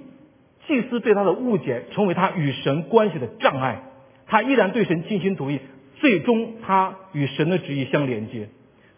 [0.66, 3.82] 祭司对他的误解成为他与神关系的障碍。
[4.28, 5.58] 他依然对神尽心独意，
[5.96, 8.48] 最终他与神的旨意相连接。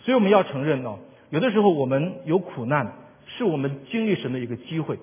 [0.01, 0.99] 所以我们要承认呢，
[1.31, 2.95] 有的时候我们有苦难，
[3.27, 4.99] 是我们经历神的一个机会，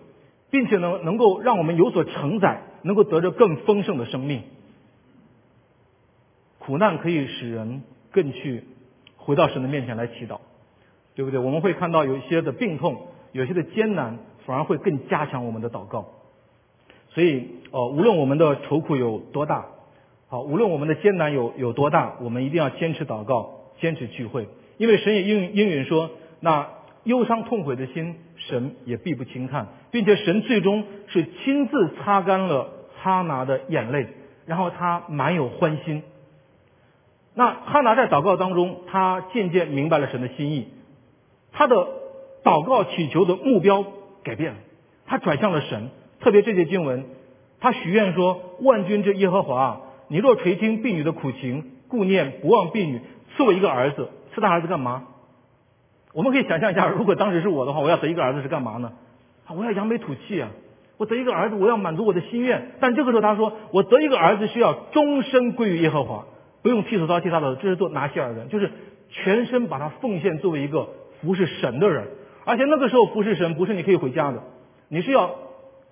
[0.52, 4.44] 并且呢，能够让我们有所承载，能够得着更丰盛的生命。
[6.60, 8.66] 苦难可以使人更去
[9.16, 10.40] 回到神的面前来祈祷，
[11.16, 11.40] 对不对？
[11.40, 16.10] 我们会看到有一些的病痛，有些的艰难，反而会更加强我们的祷告。
[17.12, 19.68] 所以，呃，无论我们的愁苦有多大。
[20.30, 26.10] 好，无论我们的艰难有有多大，我们一定要坚持祷告，坚持聚会，因为神也应应允说，
[26.42, 26.68] 那
[27.06, 34.08] 忧伤痛悔的心，神也必不轻看，并且神最终是亲自擦干了哈拿的眼泪，
[34.46, 36.04] 然后他满有欢心。
[37.34, 40.68] 那哈拿在祷告当中，他渐渐明白了神的心意，
[41.54, 41.88] 他的
[42.44, 43.86] 祷告祈求的目标
[44.24, 44.58] 改变了，
[45.06, 47.06] 他转向了神，特别这些经文，
[47.62, 49.84] 他许愿说：万军之耶和华。
[50.10, 53.02] 你若垂听婢女的苦情，顾念不忘婢女，
[53.36, 55.04] 赐我一个儿子，赐他儿子干嘛？
[56.14, 58.94] 我们可以想象一下， 如果当时是我的话，我要得一个儿子是干嘛呢？
[59.46, 60.50] 啊，我要扬眉吐气啊！
[60.98, 62.72] 我得一个儿子，我要满足我的心愿。
[62.80, 66.26] 但这个时候他说，我得一个儿子需要终身归于耶和华，
[66.64, 68.72] 不用剃头刀剃他的，这是做拿西尔人，就是
[69.10, 70.90] 全身把他奉献作为一个
[71.22, 72.08] 服侍神的人。
[72.46, 74.42] 而且那个时候服侍神不是你可以回家的，
[74.90, 75.36] 你是要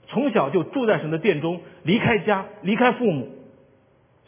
[0.08, 3.28] 从小就住在神的殿中，离开家，离开父母。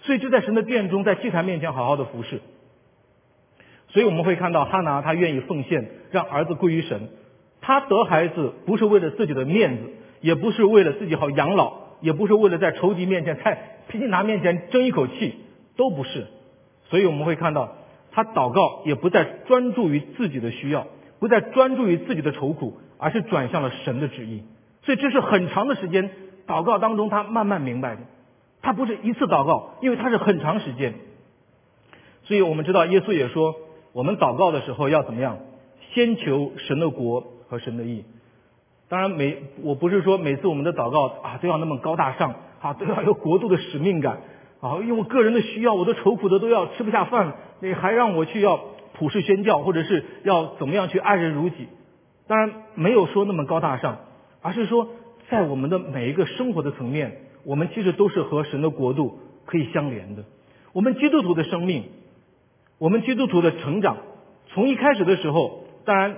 [0.07, 2.39] 所以就在神的殿中，在祭坛面前好好的服侍。
[3.89, 7.09] 所以我们会看到哈拿他愿意奉献，让儿子归于神。
[7.59, 9.83] 他得孩子不是为了自己的面子，
[10.21, 15.35] 也不是为了自己好养老，也不是为了在仇敌面前在皮拿面前争一口气，
[15.75, 16.25] 都不是。
[16.85, 17.75] 所以我们会看到
[18.13, 20.87] 他祷告也不再专注于自己的需要，
[21.19, 24.43] 不再专注于自己的愁苦，而是转向了神的旨意。
[24.83, 26.09] 所以这是很长的时间
[26.47, 28.01] 祷告当中，他慢慢明白的。
[28.67, 30.95] 他不是一次祷告，因为他是很长时间。
[32.25, 33.55] 所以我们知道，耶稣也说，
[33.93, 35.37] 我们祷告的时候要怎么样？
[35.93, 38.03] 先求神的国和神的义。
[38.89, 44.19] 当然，每我不是说每次我们的祷告啊都要那么高大上啊，都要有国度的使命感
[44.59, 48.59] 啊，因为我个人的需要，我都愁苦的都要吃不下饭，你还让我去要
[48.95, 51.69] 普世宣教，或者是要怎么样去爱人如己？
[52.27, 53.99] 当然没有说那么高大上，
[54.41, 54.89] 而是说
[55.29, 57.19] 在我们的每一个生活的层面。
[57.47, 60.25] 我们其实都是和神的国度可以相连的。
[60.73, 61.85] 我们基督徒的生命，
[62.77, 63.95] 我们基督徒的成长，
[64.47, 66.17] 从一开始的时候，当然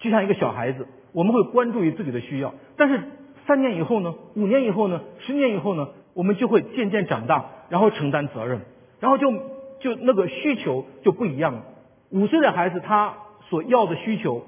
[0.00, 2.52] 就像一个小孩子，我们会关注于自己的需要。
[2.76, 3.00] 但是
[3.46, 8.62] 三年以后呢，五年以后呢，十年以后呢，我们就会渐渐长大，然后承担责任，
[8.98, 9.30] 然后就
[9.78, 11.62] 就那个需求就不一样了。
[12.10, 13.14] 五岁的孩子他
[13.48, 14.44] 所要的需求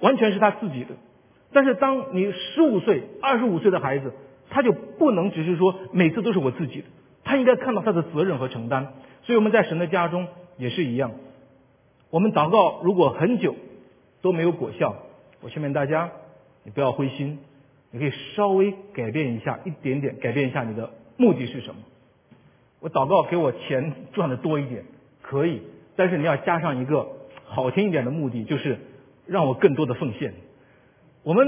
[0.00, 0.90] 完全是他自己的，
[1.54, 4.12] 但是当你十五岁、二十五岁的孩子。
[4.50, 6.86] 他就不能只是说每次都是我自己的，
[7.24, 8.94] 他应该看到他的责任和承担。
[9.24, 10.26] 所以我们在神的家中
[10.56, 11.12] 也是一样。
[12.10, 13.54] 我们祷告如果很久
[14.22, 14.96] 都没有果效，
[15.42, 16.10] 我劝勉大家，
[16.64, 17.38] 你不要灰心，
[17.90, 21.80] 你可以稍微改变一下，一点点改变一下你的目的是什么？
[22.80, 24.84] 我祷告给我钱赚的多一点
[25.20, 25.60] 可以，
[25.96, 27.08] 但是你要加上一个
[27.44, 28.78] 好听一点的目的，就是
[29.26, 30.32] 让我更多的奉献。
[31.22, 31.46] 我们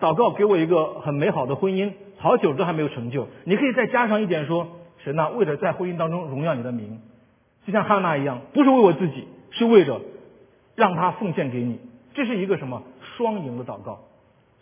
[0.00, 1.92] 祷告给我一个很美好的婚姻。
[2.20, 4.68] 好久都还没有成就，你可以再加上一点说，
[4.98, 7.00] 神呐，为了在婚姻当中荣耀你的名，
[7.66, 10.02] 就像哈娜一样，不是为我自己，是为着
[10.76, 11.80] 让他奉献给你。
[12.12, 12.82] 这是一个什么
[13.16, 14.00] 双赢的祷告？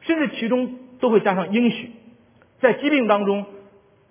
[0.02, 1.90] 甚至其中都会加上应许。
[2.60, 3.44] 在疾病当中，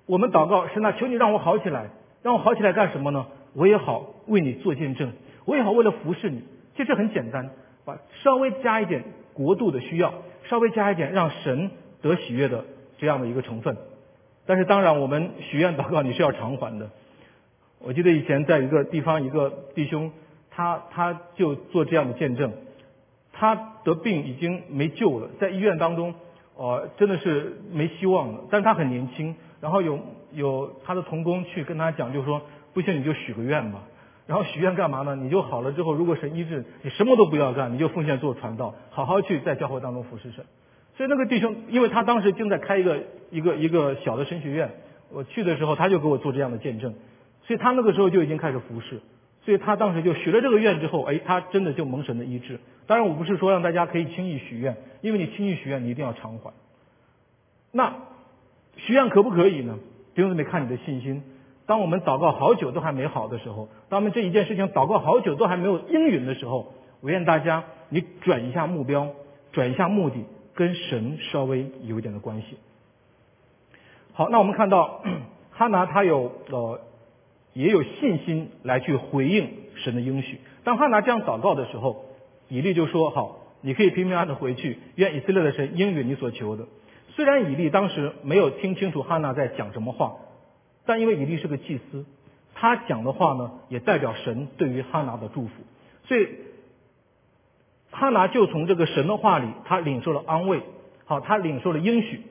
[0.06, 1.92] 我们祷告神啊，求你让我好起来，
[2.24, 3.28] 让我好起来干什么呢？
[3.54, 5.14] 我也好为你做见证，
[5.46, 6.44] 我也好为了服侍你。
[6.76, 7.50] 其实很简单，
[7.86, 11.72] 把稍微加一点国度的需要，稍微加一点让神
[12.02, 12.66] 得喜悦的
[12.98, 13.78] 这样的一个成分。
[14.46, 16.90] 但是当然，我们许愿祷告你是要偿还的。
[17.80, 20.12] 我记得以前在一个地方，一个弟兄，
[20.50, 22.52] 他他就做这样的见证，
[23.34, 26.16] 他得病已经没救了，在医院当中，
[26.56, 28.46] 呃，真的是没希望了。
[28.50, 30.00] 但是他很年轻，然后有
[30.32, 32.42] 有他的同工去跟他讲，就说
[32.74, 33.84] 不行你就许个愿吧。
[34.26, 35.16] 然后许愿干嘛呢？
[35.16, 40.44] 你就好了之后，如果神医治，你什么都不要干，你就奉献做传道，好好去在教会当中服侍神。
[40.98, 44.72] 所以那个弟兄，因为他当时正在开一个一个一个小的神学院，
[45.14, 46.96] 我去的时候他就给我做这样的见证。
[47.44, 49.00] 所以他那个时候就已经开始服侍，
[49.46, 52.60] 所以他当时就许了这个愿之后，哎，他真的就蒙神的医治。
[52.88, 56.52] 当然，我不是说让大家可以轻易许愿，因为你轻易许愿，你一定要偿还。
[57.72, 57.94] 那
[58.76, 59.78] 许愿可不可以呢？
[60.16, 61.24] 弟兄姊妹，看你的信心。
[61.66, 69.10] 当我们祷告好久都还没好的时候，当我们这一件事情祷告好久都还没有应允的时候，我愿大家你转一下目标，
[69.52, 70.26] 转一下目的，
[70.58, 72.58] 跟神稍微有一点的关系。
[74.12, 75.02] 好，那我们看到
[75.52, 76.82] 哈拿他有呃。
[77.54, 80.40] 也有信心来去回应神的应许。
[80.64, 82.06] 当哈拿这样祷告的时候，
[82.50, 86.68] 以利就说：“好，你可以平平安安的回去，愿以色列的神应允你所求的。”
[87.16, 90.18] 虽然以利当时没有听清楚哈拿在讲什么话，
[90.86, 92.06] 但因为以利是个祭司，
[92.54, 95.50] 他讲的话呢，也代表神对于哈拿的祝福，
[96.04, 96.30] 所以
[98.00, 100.62] 哈拿就从这个神的话里，他领受了安慰，
[101.06, 102.22] 好，他领受了应许。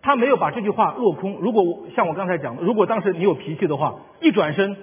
[0.00, 1.38] 他没有把这句话落空。
[1.40, 4.76] 如果像我刚才讲的，如果当时你有脾气的话，一转身，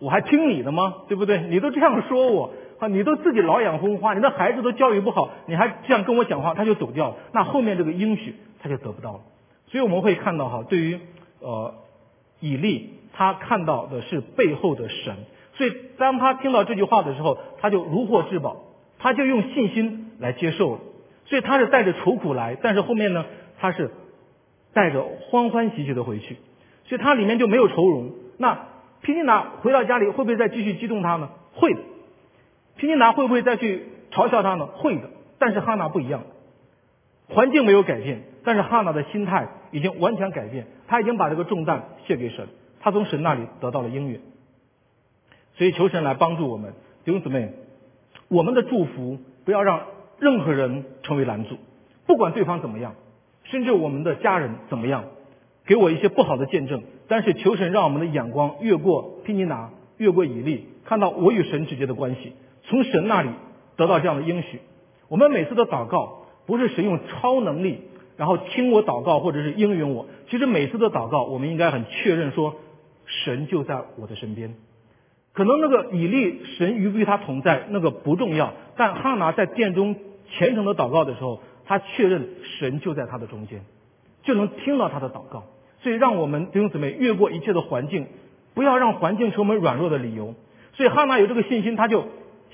[0.00, 0.94] 我还听你的吗？
[1.08, 1.40] 对不对？
[1.48, 7.16] 你都这样说我啊，你都自己老养昏花，你的孩子都教育不好，你还这样跟我讲话，他就走掉了。
[7.32, 9.20] 那后面这个应许他就得不到了。
[9.68, 11.00] 所以我们会看到哈，对于
[11.40, 11.72] 呃
[12.40, 15.16] 以利，他看到的是背后的神。
[15.54, 18.56] 所以当他听到这句话的时候，他就如获至宝，
[18.98, 20.80] 他就用信心来接受了。
[21.26, 23.24] 所以他是带着愁苦来，但是后面呢，
[23.58, 23.90] 他是。
[24.74, 26.36] 带着欢欢喜喜的回去，
[26.84, 28.12] 所以他里面就没有愁容。
[28.36, 28.66] 那
[29.00, 31.30] 皮尼拿回到家里会不会再继续激动他呢？
[31.54, 31.80] 会的。
[32.76, 34.66] 皮尼拿会不会再去嘲笑他呢？
[34.66, 35.10] 会的。
[35.38, 36.22] 但是哈娜不一样，
[37.28, 40.66] 环境没有改变，但是哈娜的心态已经完全改变。
[40.86, 42.46] 他已经把这个重担卸给神，
[42.80, 44.20] 他从神那里得到了应允。
[45.56, 46.74] 所以求神来帮助我们
[47.04, 47.52] 弟兄姊妹，
[48.28, 49.82] 我们的祝福不要让
[50.20, 51.56] 任何人成为拦阻，
[52.06, 52.94] 不管对方怎么样。
[53.44, 55.04] 甚至我们的家人怎么样，
[55.64, 63.30] 给我一些不好的见证，但是求神让我们的眼光越过毗尼拿，越过以利，看到我与神之间的关系，从神那里
[63.76, 64.60] 得到这样的应许。
[65.08, 67.80] 我们每次的祷告不是神用超能力，
[68.18, 70.06] 然后听我祷告或者是应允我。
[70.28, 72.56] 其实每次的祷告，我们应该很确认说，
[73.06, 74.54] 神就在我的身边。
[75.38, 79.94] 可能那个以利神与不与他同在那个不重要，但哈拿在殿中
[80.28, 81.40] 虔诚的祷告的时候。
[81.70, 82.26] 他确认
[82.58, 83.60] 神就在他的中间，
[84.22, 85.44] 就能听到他的祷告。
[85.82, 88.06] 所以，让我们弟兄姊妹越过一切的环境，
[88.54, 90.34] 不要让环境成为软弱的理由。
[90.72, 92.06] 所以，哈娜有这个信心，他就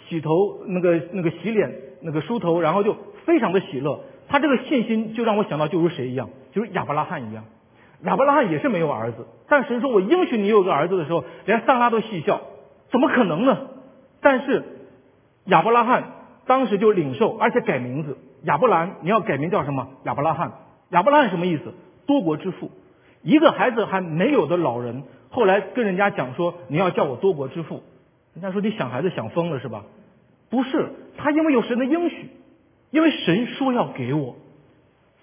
[0.08, 1.72] 洗头，那个那个洗脸，
[2.02, 4.00] 那个梳头，然后就非常的喜乐。
[4.28, 7.44] 他这个信心就让我想到，就如谁一样，就是亚伯拉罕一样。
[8.02, 12.40] 亚伯拉罕也是没有儿子，但神说我应许你有个儿子的时候，连萨拉都戏笑，
[12.94, 13.58] 怎么可能呢？
[14.20, 14.62] 但是
[15.46, 16.12] 亚伯拉罕
[16.46, 18.16] 当时就领受，而且改名字。
[18.44, 19.88] 亚伯兰，你要改名叫什么？
[20.04, 20.52] 亚伯拉罕。
[20.90, 21.74] 亚伯拉罕什么意思？
[22.06, 22.70] 多国之父。
[23.24, 27.82] 一个孩子还没有的老人，后来跟人家讲说你要叫我多国之父。
[28.32, 29.82] 人家说你想孩子想疯了是吧？
[30.48, 32.30] 不是，他因为有神的应许，
[32.92, 34.36] 因为神说要给我。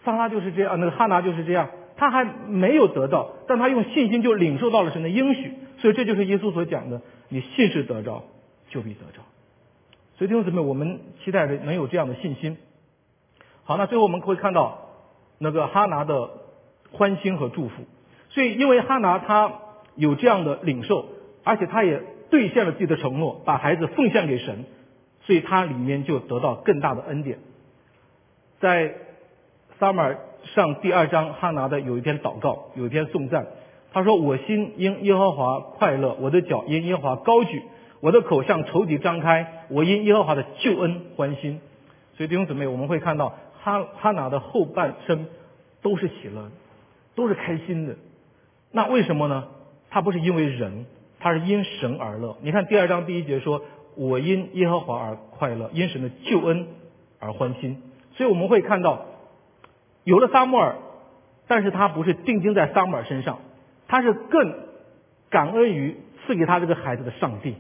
[0.04, 5.54] 萨拉就是这样，那个哈拿就是这样，他还没有得到，但他用信心就领受到了神的应许。
[5.82, 8.24] 所以这就是耶稣所讲的：你信是得着，
[8.70, 9.24] 就必得着。
[10.16, 12.58] 所以弟兄姊妹，我们期待着能有这样的信心。
[13.64, 14.90] 好，那最后我们会看到
[15.40, 16.30] 那个哈拿的
[16.92, 17.84] 欢心和祝福。
[18.30, 19.54] 所以，因为哈拿他
[19.96, 21.10] 有这样的领受，
[21.44, 24.66] 而且他也兑现了自己的承诺，把孩子奉献给神，
[25.24, 27.40] 所以他里面就得到更大的恩典。
[28.60, 28.94] 在
[29.80, 30.20] 撒母耳
[30.54, 33.48] 上第二章，哈拿的有一篇祷告，有一篇颂赞。
[33.92, 37.62] 他说：“我心因耶和华快乐，我的脚因耶和华高举，
[38.00, 41.62] 我的口向仇敌张开，我因耶和华的救恩欢心。”
[42.18, 43.36] 所以弟兄姊妹，我们会看到。
[43.64, 45.28] 哈哈拿的后半生
[45.84, 46.50] 都是喜乐，
[47.14, 47.96] 都是开心的。
[48.72, 49.50] 那为什么呢？
[49.92, 50.88] 他不是因为人，
[51.20, 52.38] 他是因神而乐。
[52.42, 53.62] 你看第二章第一节说
[53.96, 56.70] ：“我因耶和华而快乐，因神的救恩
[57.20, 57.84] 而欢心。”
[58.18, 59.06] 所以我们会看到，
[60.06, 60.78] 有了撒母耳，
[61.48, 63.38] 但是他不是定睛在撒母耳身上，
[63.92, 64.56] 他是更
[65.30, 67.56] 感恩于赐给他这个孩子的上帝。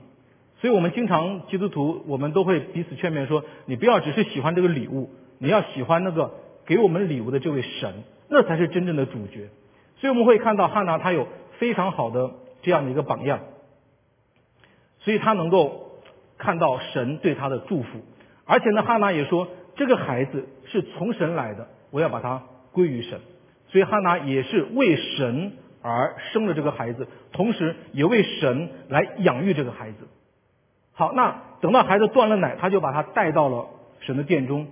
[0.61, 5.09] 所以我们经常基督徒，我们都会彼此劝勉说：你不要只是喜欢这个礼物，
[5.39, 6.31] 你要喜欢那个
[6.65, 9.49] 给我们礼物的这位神，那才是真正的主角。
[9.97, 11.27] 所以我们会看到汉娜她有
[11.59, 13.41] 非常好的这样的一个榜样，
[14.99, 15.99] 所以她能够
[16.37, 17.99] 看到神对她的祝福，
[18.45, 23.19] 而且呢，汉娜也说这个孩子是从神来的，我要把它归于神。
[23.67, 25.51] 所以汉娜也是为神
[25.81, 30.07] 而生了这个孩子，同时也为神来养育这个孩子。
[30.93, 33.67] 好，那等到孩子断了奶，他就把他带到了
[34.01, 34.67] 神的殿中。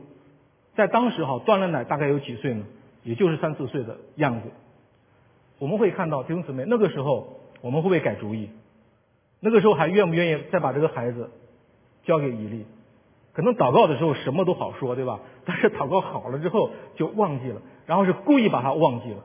[0.76, 2.66] 在当时哈，断了奶大概有几岁呢？
[3.04, 4.50] 也就是三四岁的样子。
[5.58, 8.50] 我们会看到弟兄姊妹，那个时候我们会不会改主意？
[9.40, 11.32] 那个时候还愿不愿意再把这个孩子
[12.04, 12.66] 交给以利？
[13.34, 15.22] 可能祷告的时候什么都好说，对吧？
[15.46, 19.18] 但是祷告好了之后就忘记了，然后是故意把他忘记了。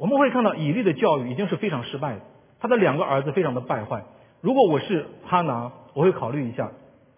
[0.00, 2.20] 我们会看到以利的教育已经是非常失败的，
[2.58, 4.02] 他的两个儿子非常的败坏。
[4.40, 6.72] 如果我是哈拿，我会考虑一下，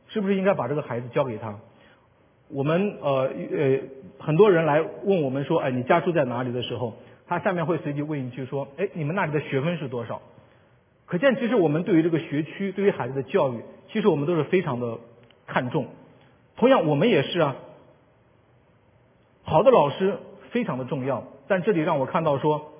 [0.09, 1.61] 是不是应该把这个孩子交给他？
[2.49, 3.79] 我们呃呃，
[4.19, 6.95] 很多人来问我们说，哎，你家住在哪里的时候，
[7.29, 10.21] 他下面会随即问一句说，哎，你们那里的学分是多少？
[11.07, 13.61] 可见，其实我们对于这个学区，对于孩子的教育，
[13.93, 14.99] 其实我们都是非常的
[15.47, 15.87] 看重。
[16.57, 17.55] 同样，我们也是啊。
[19.45, 20.19] 好的老师
[20.51, 22.73] 非常的重要，但这里让我看到说，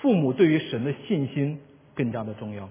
[0.00, 1.60] 父母对于神的信心
[1.96, 2.68] 更加的重要。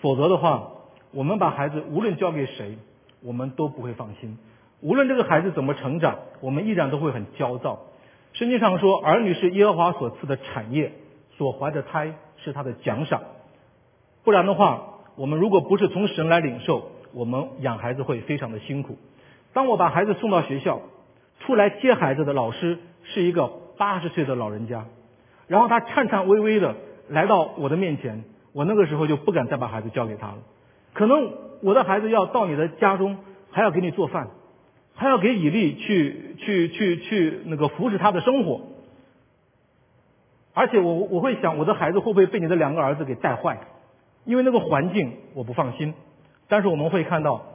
[0.00, 0.70] 否则的话，
[1.12, 2.78] 我们把孩子无论交给谁，
[3.22, 4.38] 我们都不会放心。
[4.80, 7.80] 无论这个孩子怎么成长，我们依然都会很焦躁。
[8.32, 10.92] 圣经上说，儿女是耶和华所赐的产业，
[11.36, 13.20] 所怀的胎是他的奖赏。
[14.24, 18.96] 不然的话，我们如果不是从神来领受，我们养孩子会非常的辛苦。
[19.52, 20.80] 当我把孩子送到学校，
[21.40, 24.84] 出来接孩子的老师是一个八十岁的老人家，
[25.46, 26.76] 然后他颤颤巍巍的
[27.08, 28.24] 来到我的面前。
[28.52, 30.38] 我那个时候就不敢再把孩子交给他了，
[30.92, 33.16] 可能我的孩子要到你的家中，
[33.50, 34.28] 还要给你做饭，
[34.94, 38.60] 还要给以利去去去去那个服侍他的生活，
[40.52, 43.60] 而且我我会想我的孩子会不会被你的两个儿子给带坏，
[44.24, 45.94] 因为那个环境我不放心。
[46.48, 47.46] 但是我们会看到，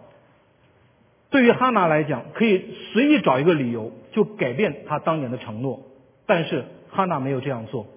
[1.30, 5.82] 对于哈娜来讲，可以随意找一个理由就改变他当年的承诺，
[6.26, 7.88] 但是哈娜没有这样做。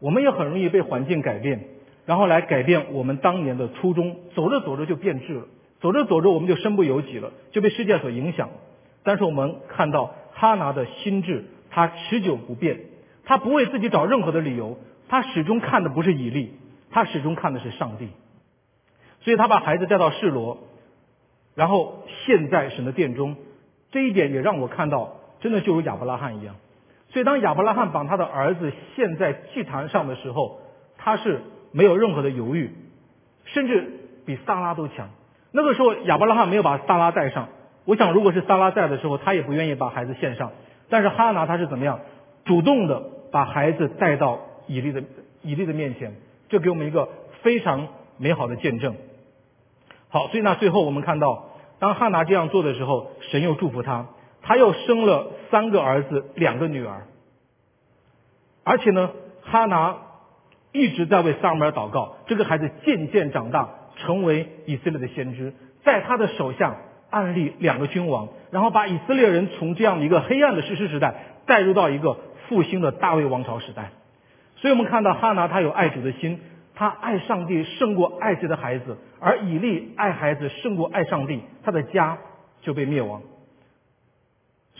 [0.00, 1.64] 我们也很容易被环境改变。
[2.06, 5.44] 然后来改变我们当年的初衷，走着走着就变质了，
[5.80, 8.50] 走着走着我们就身不由己了，就被世界所影响。
[9.04, 12.80] 但是我们看到哈拿的心智，他持久不变，
[13.24, 14.76] 他不为自己找任何的理由，
[15.08, 16.52] 他始终看的不是以利，
[16.90, 18.08] 他始终看的是上帝。
[19.22, 20.58] 所以他把孩子带到示罗，
[21.54, 23.36] 然后献在神的殿中，
[23.92, 26.56] 这一点也让我看到，真的就如亚伯拉罕一样。
[27.14, 30.60] 所以当亚伯拉罕把他的儿子献在祭坛上的时候，
[30.98, 31.40] 他是。
[31.76, 32.72] 没有任何的犹豫，
[33.46, 33.90] 甚至
[34.24, 35.10] 比萨拉都强。
[35.50, 37.48] 那个时候亚伯拉罕没有把萨拉带上，
[37.84, 40.52] 我想如果是萨拉在的时候，他也不愿意把孩子献上。
[40.88, 41.98] 但是哈拿他是怎么样，
[42.44, 43.02] 主动的
[43.32, 44.38] 把孩子带到
[44.68, 45.02] 以利的
[45.42, 46.14] 以利的面前，
[46.48, 47.08] 这给我们一个
[47.42, 47.88] 非常
[48.18, 48.94] 美好的见证。
[50.10, 51.46] 好，所以那最后我们看到，
[51.80, 54.06] 当哈拿这样做的时候，神又祝福他，
[54.44, 57.06] 他又生了三个儿子，两个女儿，
[58.62, 59.10] 而且呢，
[59.42, 59.96] 哈拿。
[60.76, 65.52] 一直在为萨母尔祷告，这个孩子渐渐长大，成为以色列的先知，
[65.84, 66.74] 在他的手下
[67.10, 71.14] 安立两个君王，然后把以色列人从这样的一个黑暗的史诗时代
[71.46, 72.18] 带入到一个
[72.48, 73.92] 复兴的大卫王朝时代。
[74.56, 76.40] 所以我们看到哈拿他有爱主的心，
[76.74, 82.18] 他爱上帝胜过爱自己的孩子，而以利爱孩子胜过爱上帝，他的家
[82.62, 83.22] 就被灭亡。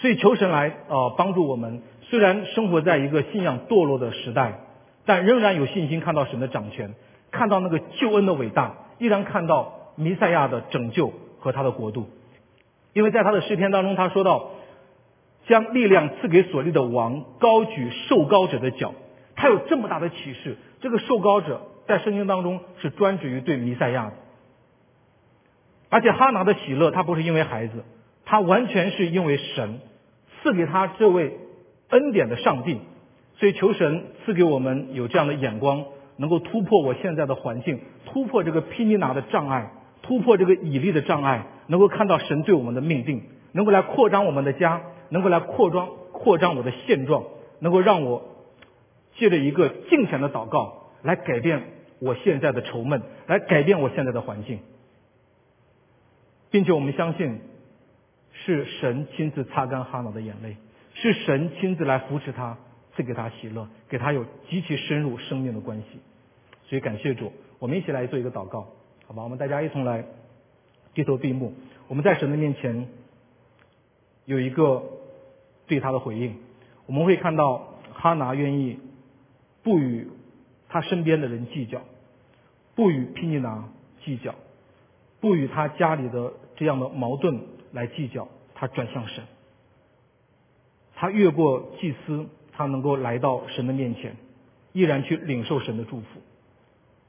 [0.05, 4.61] 所以求神来呃帮助我们，虽然生活在一个信仰堕落的时代。
[5.07, 6.95] 但仍然有信心看到神的掌权，
[7.31, 12.09] 看到那个救恩的伟大，依然看到弥赛亚的拯救和他的国度。
[12.93, 14.51] 因为在他的诗篇当中，他说到
[15.47, 18.93] 将力量赐给所立的王，高举受高者的脚。
[19.37, 24.13] 他有这么大的启示，这个受高者在圣经当中是专指于对弥赛亚的。
[25.89, 27.85] 而且哈拿的喜乐，他不是因为孩子，
[28.27, 29.81] 他完全是因为神
[30.45, 31.37] 赐给他这位
[31.89, 32.79] 恩典的上帝。
[33.37, 35.87] 所以求神赐给我们有这样的眼光，
[36.17, 39.73] 能够突破我现在的环境，突破这个毗尼拿的障碍，
[40.03, 47.25] 突破这个以利的障碍，能够看到神对我们的命定，能够来扩张我们的家，能够来扩张扩张我的现状，
[47.59, 48.23] 能够让我
[49.17, 51.63] 借着一个敬虔的祷告来改变
[51.99, 54.61] 我现在的愁闷，来改变我现在的环境，
[56.53, 57.41] 并且我们相信
[58.45, 60.57] 是神亲自擦干哈拿的眼泪，
[60.95, 62.59] 是神亲自来扶持他，
[62.95, 66.01] 赐给他喜乐，给他有极其深入生命的关系。
[66.67, 68.69] 所以感谢主，我们一起来做一个祷告，
[69.07, 69.23] 好吧？
[69.23, 70.05] 我们大家一同来
[70.93, 71.55] 低头闭目，
[71.89, 72.87] 我们在神的面前
[74.27, 74.83] 有一个
[75.67, 76.37] 对他的回应。
[76.87, 78.79] 我们会看到哈拿愿意
[79.63, 80.09] 不与
[80.69, 81.81] 他身边的人计较，
[82.75, 83.69] 不与皮尼拿
[84.05, 84.35] 计较，
[85.21, 87.41] 不与他家里的这样的矛盾
[87.73, 89.25] 来计较，他转向神，
[90.95, 94.17] 他越过祭司，他能够来到神的面前，
[94.73, 96.07] 依然去领受神的祝福。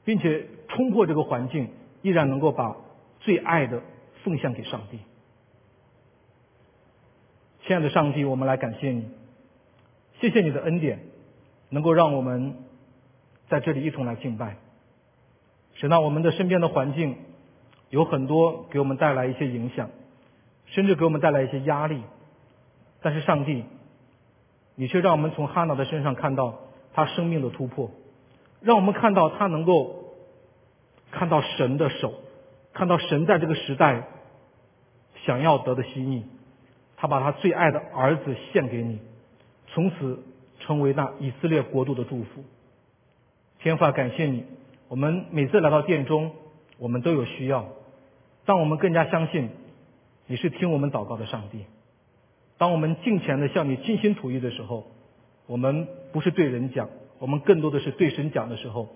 [0.04, 1.68] 并且冲破这个环境，
[2.00, 2.76] 依然能够把
[3.18, 3.82] 最爱的
[4.22, 5.00] 奉献给上帝。
[7.66, 9.04] 亲爱的上帝，我们来感谢你，
[10.20, 11.00] 谢谢你的恩典，
[11.70, 12.54] 能够让我们
[13.48, 14.58] 在这里一同来敬拜。
[15.74, 17.16] 使到我们的身边的环境
[17.90, 19.90] 有很多给我们带来一些影响，
[20.76, 22.02] 甚至给我们带来一些压力。
[23.00, 23.64] 但是上帝，
[24.74, 26.58] 你却让我们从哈娜的身上看到
[26.92, 27.90] 他生命的突破。
[28.60, 30.12] 让我们看到他能够
[31.10, 32.12] 看到神的手，
[32.74, 34.02] 看到神在这个时代
[35.24, 36.26] 想要得的心意。
[36.98, 38.98] 他把他最爱的儿子献给你，
[39.68, 40.22] 从此
[40.60, 42.44] 成为那以色列国度的祝福。
[43.60, 44.44] 天父，感谢你。
[44.88, 46.32] 我们每次来到殿中，
[46.76, 47.66] 我们都有需要，
[48.44, 49.48] 当我们更加相信
[50.26, 51.64] 你是听我们祷告的上帝。
[52.58, 54.86] 当我们敬虔的向你倾心吐意的时候，
[55.46, 56.88] 我们不是对人讲。
[57.18, 58.88] 我们更多的是对神讲的时候，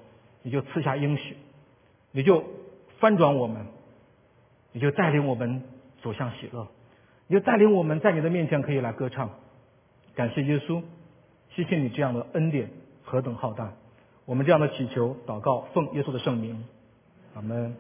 [0.42, 1.36] 你就赐下应许，
[2.12, 2.44] 你就
[2.98, 3.64] 翻转我们，
[4.72, 5.62] 你就带领我们
[6.02, 6.68] 走向喜乐，
[7.28, 9.30] 你就带领我们在你的面前可以来歌唱，
[10.14, 10.82] 感谢耶稣，
[11.54, 12.68] 谢谢你这样的恩典
[13.02, 13.72] 何等浩大，
[14.26, 16.62] 我们这样的祈求祷告奉耶稣的圣名，
[17.34, 17.74] 阿门。